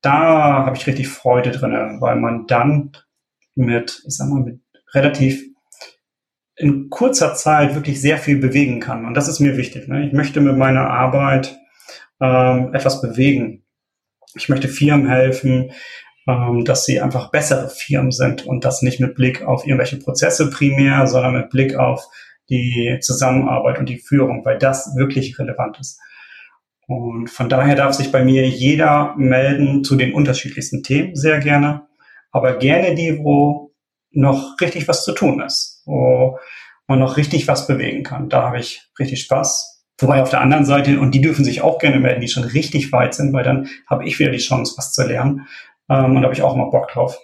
[0.00, 2.92] Da habe ich richtig Freude drin, weil man dann
[3.54, 4.60] mit, ich sag mal, mit
[4.94, 5.42] relativ
[6.56, 9.04] in kurzer Zeit wirklich sehr viel bewegen kann.
[9.04, 9.88] Und das ist mir wichtig.
[9.88, 10.06] Ne?
[10.06, 11.58] Ich möchte mit meiner Arbeit
[12.20, 13.64] ähm, etwas bewegen.
[14.34, 15.72] Ich möchte Firmen helfen,
[16.26, 21.06] dass sie einfach bessere Firmen sind und das nicht mit Blick auf irgendwelche Prozesse primär,
[21.06, 22.04] sondern mit Blick auf
[22.50, 26.00] die Zusammenarbeit und die Führung, weil das wirklich relevant ist.
[26.88, 31.86] Und von daher darf sich bei mir jeder melden zu den unterschiedlichsten Themen, sehr gerne.
[32.30, 33.72] Aber gerne die, wo
[34.10, 36.38] noch richtig was zu tun ist, wo
[36.86, 38.28] man noch richtig was bewegen kann.
[38.28, 39.84] Da habe ich richtig Spaß.
[39.98, 42.92] Wobei auf der anderen Seite, und die dürfen sich auch gerne melden, die schon richtig
[42.92, 45.46] weit sind, weil dann habe ich wieder die Chance, was zu lernen.
[45.88, 47.18] Ähm, und da habe ich auch mal Bock drauf.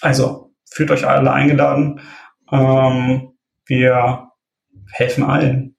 [0.00, 2.00] Also, fühlt euch alle eingeladen.
[2.50, 3.32] Ähm,
[3.66, 4.28] wir
[4.92, 5.76] helfen allen.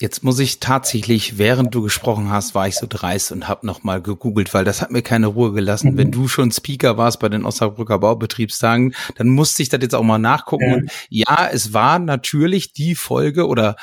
[0.00, 4.02] Jetzt muss ich tatsächlich, während du gesprochen hast, war ich so dreist und habe nochmal
[4.02, 5.92] gegoogelt, weil das hat mir keine Ruhe gelassen.
[5.92, 5.96] Mhm.
[5.96, 10.02] Wenn du schon Speaker warst bei den Osnabrücker Baubetriebstagen, dann musste ich das jetzt auch
[10.02, 10.68] mal nachgucken.
[10.68, 10.74] Ja.
[10.74, 13.76] Und ja, es war natürlich die Folge oder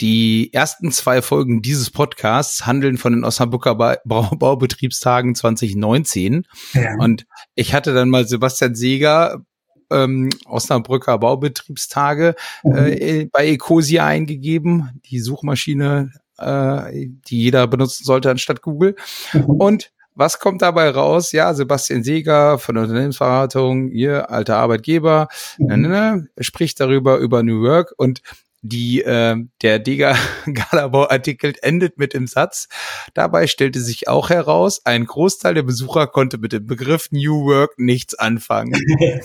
[0.00, 6.46] die ersten zwei Folgen dieses Podcasts handeln von den Osnabrücker ba Baubetriebstagen 2019.
[6.72, 6.96] Ja.
[6.98, 9.44] Und ich hatte dann mal Sebastian Seeger
[9.90, 12.76] ähm, Osnabrücker Baubetriebstage mhm.
[12.76, 18.96] äh, bei Ecosia eingegeben, die Suchmaschine, äh, die jeder benutzen sollte anstatt Google.
[19.32, 19.44] Mhm.
[19.44, 21.32] Und was kommt dabei raus?
[21.32, 25.28] Ja, Sebastian Seeger von der Unternehmensberatung, ihr alter Arbeitgeber,
[25.58, 25.66] mhm.
[25.66, 28.22] ne, ne, ne, spricht darüber über New Work und
[28.64, 32.68] die äh, der Dega Galabau Artikel endet mit dem Satz.
[33.12, 37.78] Dabei stellte sich auch heraus, ein Großteil der Besucher konnte mit dem Begriff New Work
[37.78, 38.72] nichts anfangen.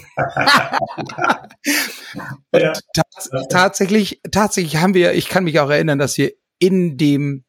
[2.53, 2.73] ja.
[2.93, 7.45] tats tatsächlich, tatsächlich haben wir, ich kann mich auch erinnern, dass wir in dem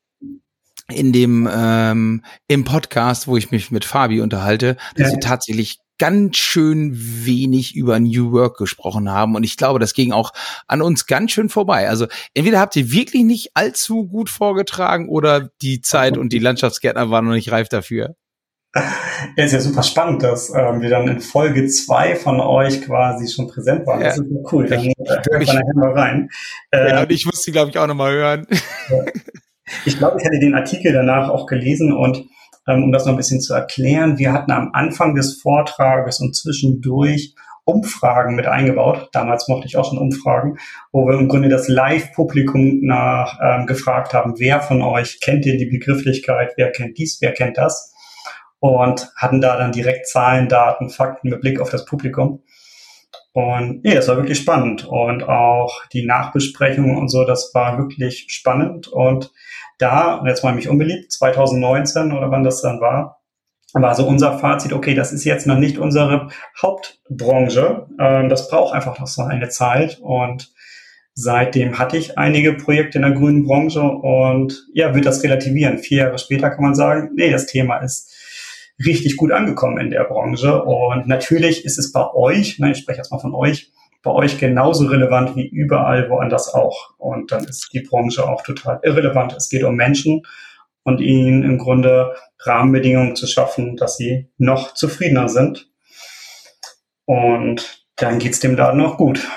[0.88, 5.14] in dem ähm, im Podcast, wo ich mich mit Fabi unterhalte, dass ja.
[5.14, 9.36] wir tatsächlich ganz schön wenig über New Work gesprochen haben.
[9.36, 10.32] Und ich glaube, das ging auch
[10.66, 11.90] an uns ganz schön vorbei.
[11.90, 17.10] Also entweder habt ihr wirklich nicht allzu gut vorgetragen oder die Zeit und die Landschaftsgärtner
[17.10, 18.16] waren noch nicht reif dafür.
[18.74, 23.28] Ja, ist ja super spannend, dass ähm, wir dann in Folge zwei von euch quasi
[23.28, 24.00] schon präsent waren.
[24.00, 24.08] Ja.
[24.08, 24.66] Das ist cool.
[24.66, 26.30] Dann ich, man nachher mal rein.
[26.70, 28.46] Äh, ja, und ich musste, glaube ich, auch noch mal hören.
[29.84, 32.28] Ich glaube, ich hätte den Artikel danach auch gelesen und ähm,
[32.70, 34.18] um das noch ein bisschen zu erklären.
[34.18, 39.08] Wir hatten am Anfang des Vortrages und zwischendurch Umfragen mit eingebaut.
[39.12, 40.58] Damals mochte ich auch schon Umfragen,
[40.92, 45.58] wo wir im Grunde das Live-Publikum nach ähm, gefragt haben, wer von euch kennt denn
[45.58, 47.94] die Begrifflichkeit, wer kennt dies, wer kennt das?
[48.58, 52.42] Und hatten da dann direkt Zahlen, Daten, Fakten mit Blick auf das Publikum.
[53.32, 54.86] Und nee, das war wirklich spannend.
[54.86, 58.88] Und auch die Nachbesprechungen und so, das war wirklich spannend.
[58.88, 59.32] Und
[59.78, 63.20] da, jetzt mal mich unbeliebt, 2019 oder wann das dann war,
[63.72, 66.28] war so unser Fazit, okay, das ist jetzt noch nicht unsere
[66.60, 67.86] Hauptbranche.
[68.00, 69.98] Ähm, das braucht einfach noch so eine Zeit.
[70.00, 70.52] Und
[71.14, 75.78] seitdem hatte ich einige Projekte in der grünen Branche und ja, wird das relativieren.
[75.78, 78.12] Vier Jahre später kann man sagen, nee, das Thema ist
[78.84, 80.62] richtig gut angekommen in der Branche.
[80.62, 83.72] Und natürlich ist es bei euch, ne, ich spreche jetzt mal von euch,
[84.02, 86.94] bei euch genauso relevant wie überall woanders auch.
[86.96, 89.34] Und dann ist die Branche auch total irrelevant.
[89.34, 90.22] Es geht um Menschen
[90.82, 95.68] und ihnen im Grunde Rahmenbedingungen zu schaffen, dass sie noch zufriedener sind.
[97.04, 99.28] Und dann geht's dem Laden auch gut.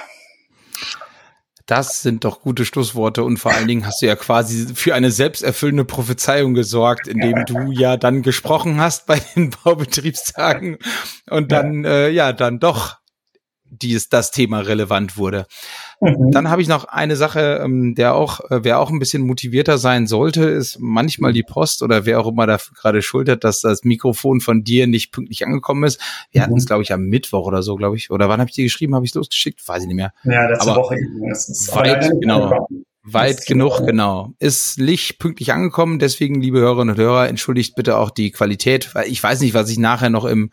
[1.66, 5.12] Das sind doch gute Schlussworte und vor allen Dingen hast du ja quasi für eine
[5.12, 10.78] selbsterfüllende Prophezeiung gesorgt, indem du ja dann gesprochen hast bei den Baubetriebstagen.
[11.30, 12.98] Und dann äh, ja dann doch
[13.82, 15.46] die es das Thema relevant wurde.
[16.00, 16.32] Mhm.
[16.32, 19.78] Dann habe ich noch eine Sache, ähm, der auch, äh, wer auch ein bisschen motivierter
[19.78, 23.84] sein sollte, ist manchmal die Post oder wer auch immer dafür gerade schultert, dass das
[23.84, 26.00] Mikrofon von dir nicht pünktlich angekommen ist.
[26.32, 26.46] Wir mhm.
[26.46, 28.12] hatten es, glaube ich, am Mittwoch oder so, glaube ich.
[28.12, 28.96] Oder wann habe ich dir geschrieben?
[28.96, 29.68] Habe ich losgeschickt?
[29.68, 30.14] Weiß ich nicht mehr.
[30.24, 30.96] Ja, letzte Aber Woche.
[30.96, 32.68] Weit, genau.
[33.06, 33.86] Weit genug, so.
[33.86, 34.34] genau.
[34.40, 39.10] Ist Licht pünktlich angekommen, deswegen, liebe Hörerinnen und Hörer, entschuldigt bitte auch die Qualität, weil
[39.10, 40.52] ich weiß nicht, was ich nachher noch im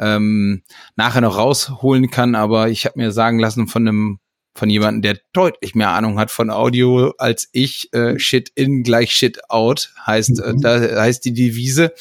[0.00, 0.62] ähm,
[0.96, 4.18] nachher noch rausholen kann, aber ich habe mir sagen lassen von einem
[4.54, 7.92] von jemandem, der deutlich mehr Ahnung hat von Audio als ich.
[7.92, 10.60] Äh, shit in gleich Shit out heißt, äh, mhm.
[10.60, 11.92] da heißt die Devise.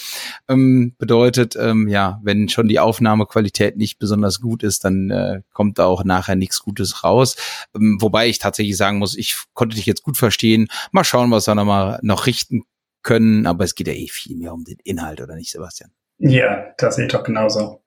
[0.50, 5.80] Ähm, bedeutet, ähm, ja, wenn schon die Aufnahmequalität nicht besonders gut ist, dann äh, kommt
[5.80, 7.36] da auch nachher nichts Gutes raus.
[7.76, 10.68] Ähm, wobei ich tatsächlich sagen muss, ich konnte dich jetzt gut verstehen.
[10.92, 12.64] Mal schauen, was wir noch mal noch richten
[13.04, 13.48] können.
[13.48, 15.92] Aber es geht ja eh viel mehr um den Inhalt, oder nicht, Sebastian?
[16.18, 17.82] Ja, das sehe ich doch genauso.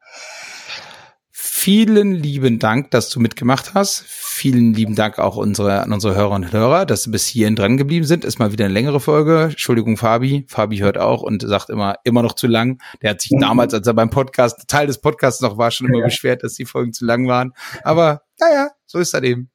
[1.65, 4.05] Vielen lieben Dank, dass du mitgemacht hast.
[4.07, 7.79] Vielen lieben Dank auch unsere, an unsere Hörer und Hörer, dass sie bis hierhin dran
[7.79, 8.27] geblieben sind.
[8.27, 9.45] Ist mal wieder eine längere Folge.
[9.45, 10.45] Entschuldigung, Fabi.
[10.47, 12.83] Fabi hört auch und sagt immer, immer noch zu lang.
[13.01, 13.41] Der hat sich mhm.
[13.41, 16.05] damals, als er beim Podcast, Teil des Podcasts noch war, schon immer ja.
[16.05, 17.55] beschwert, dass die Folgen zu lang waren.
[17.83, 19.51] Aber, naja, so ist das eben.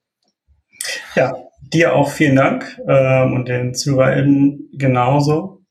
[1.15, 5.61] Ja, dir auch vielen Dank ähm, und den ZuhörerInnen genauso.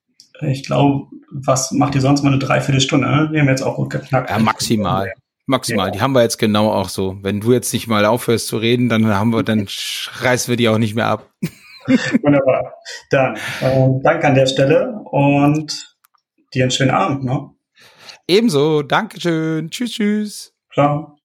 [0.43, 3.09] Ich glaube, was macht ihr sonst mal eine Dreiviertelstunde?
[3.09, 3.29] Ne?
[3.33, 4.31] Wir haben jetzt auch gut geknackt.
[4.31, 5.13] Ja, maximal.
[5.49, 5.93] Maximal, ja.
[5.93, 7.17] die haben wir jetzt genau auch so.
[7.23, 9.67] Wenn du jetzt nicht mal aufhörst zu reden, dann haben wir, dann
[10.21, 11.31] reißen wir die auch nicht mehr ab.
[11.87, 12.75] Wunderbar.
[13.11, 15.97] Dann ähm, danke an der Stelle und
[16.53, 17.25] dir einen schönen Abend.
[17.25, 17.51] Ne?
[18.27, 19.71] Ebenso, Dankeschön.
[19.71, 20.55] Tschüss, tschüss.
[20.73, 21.15] Ciao.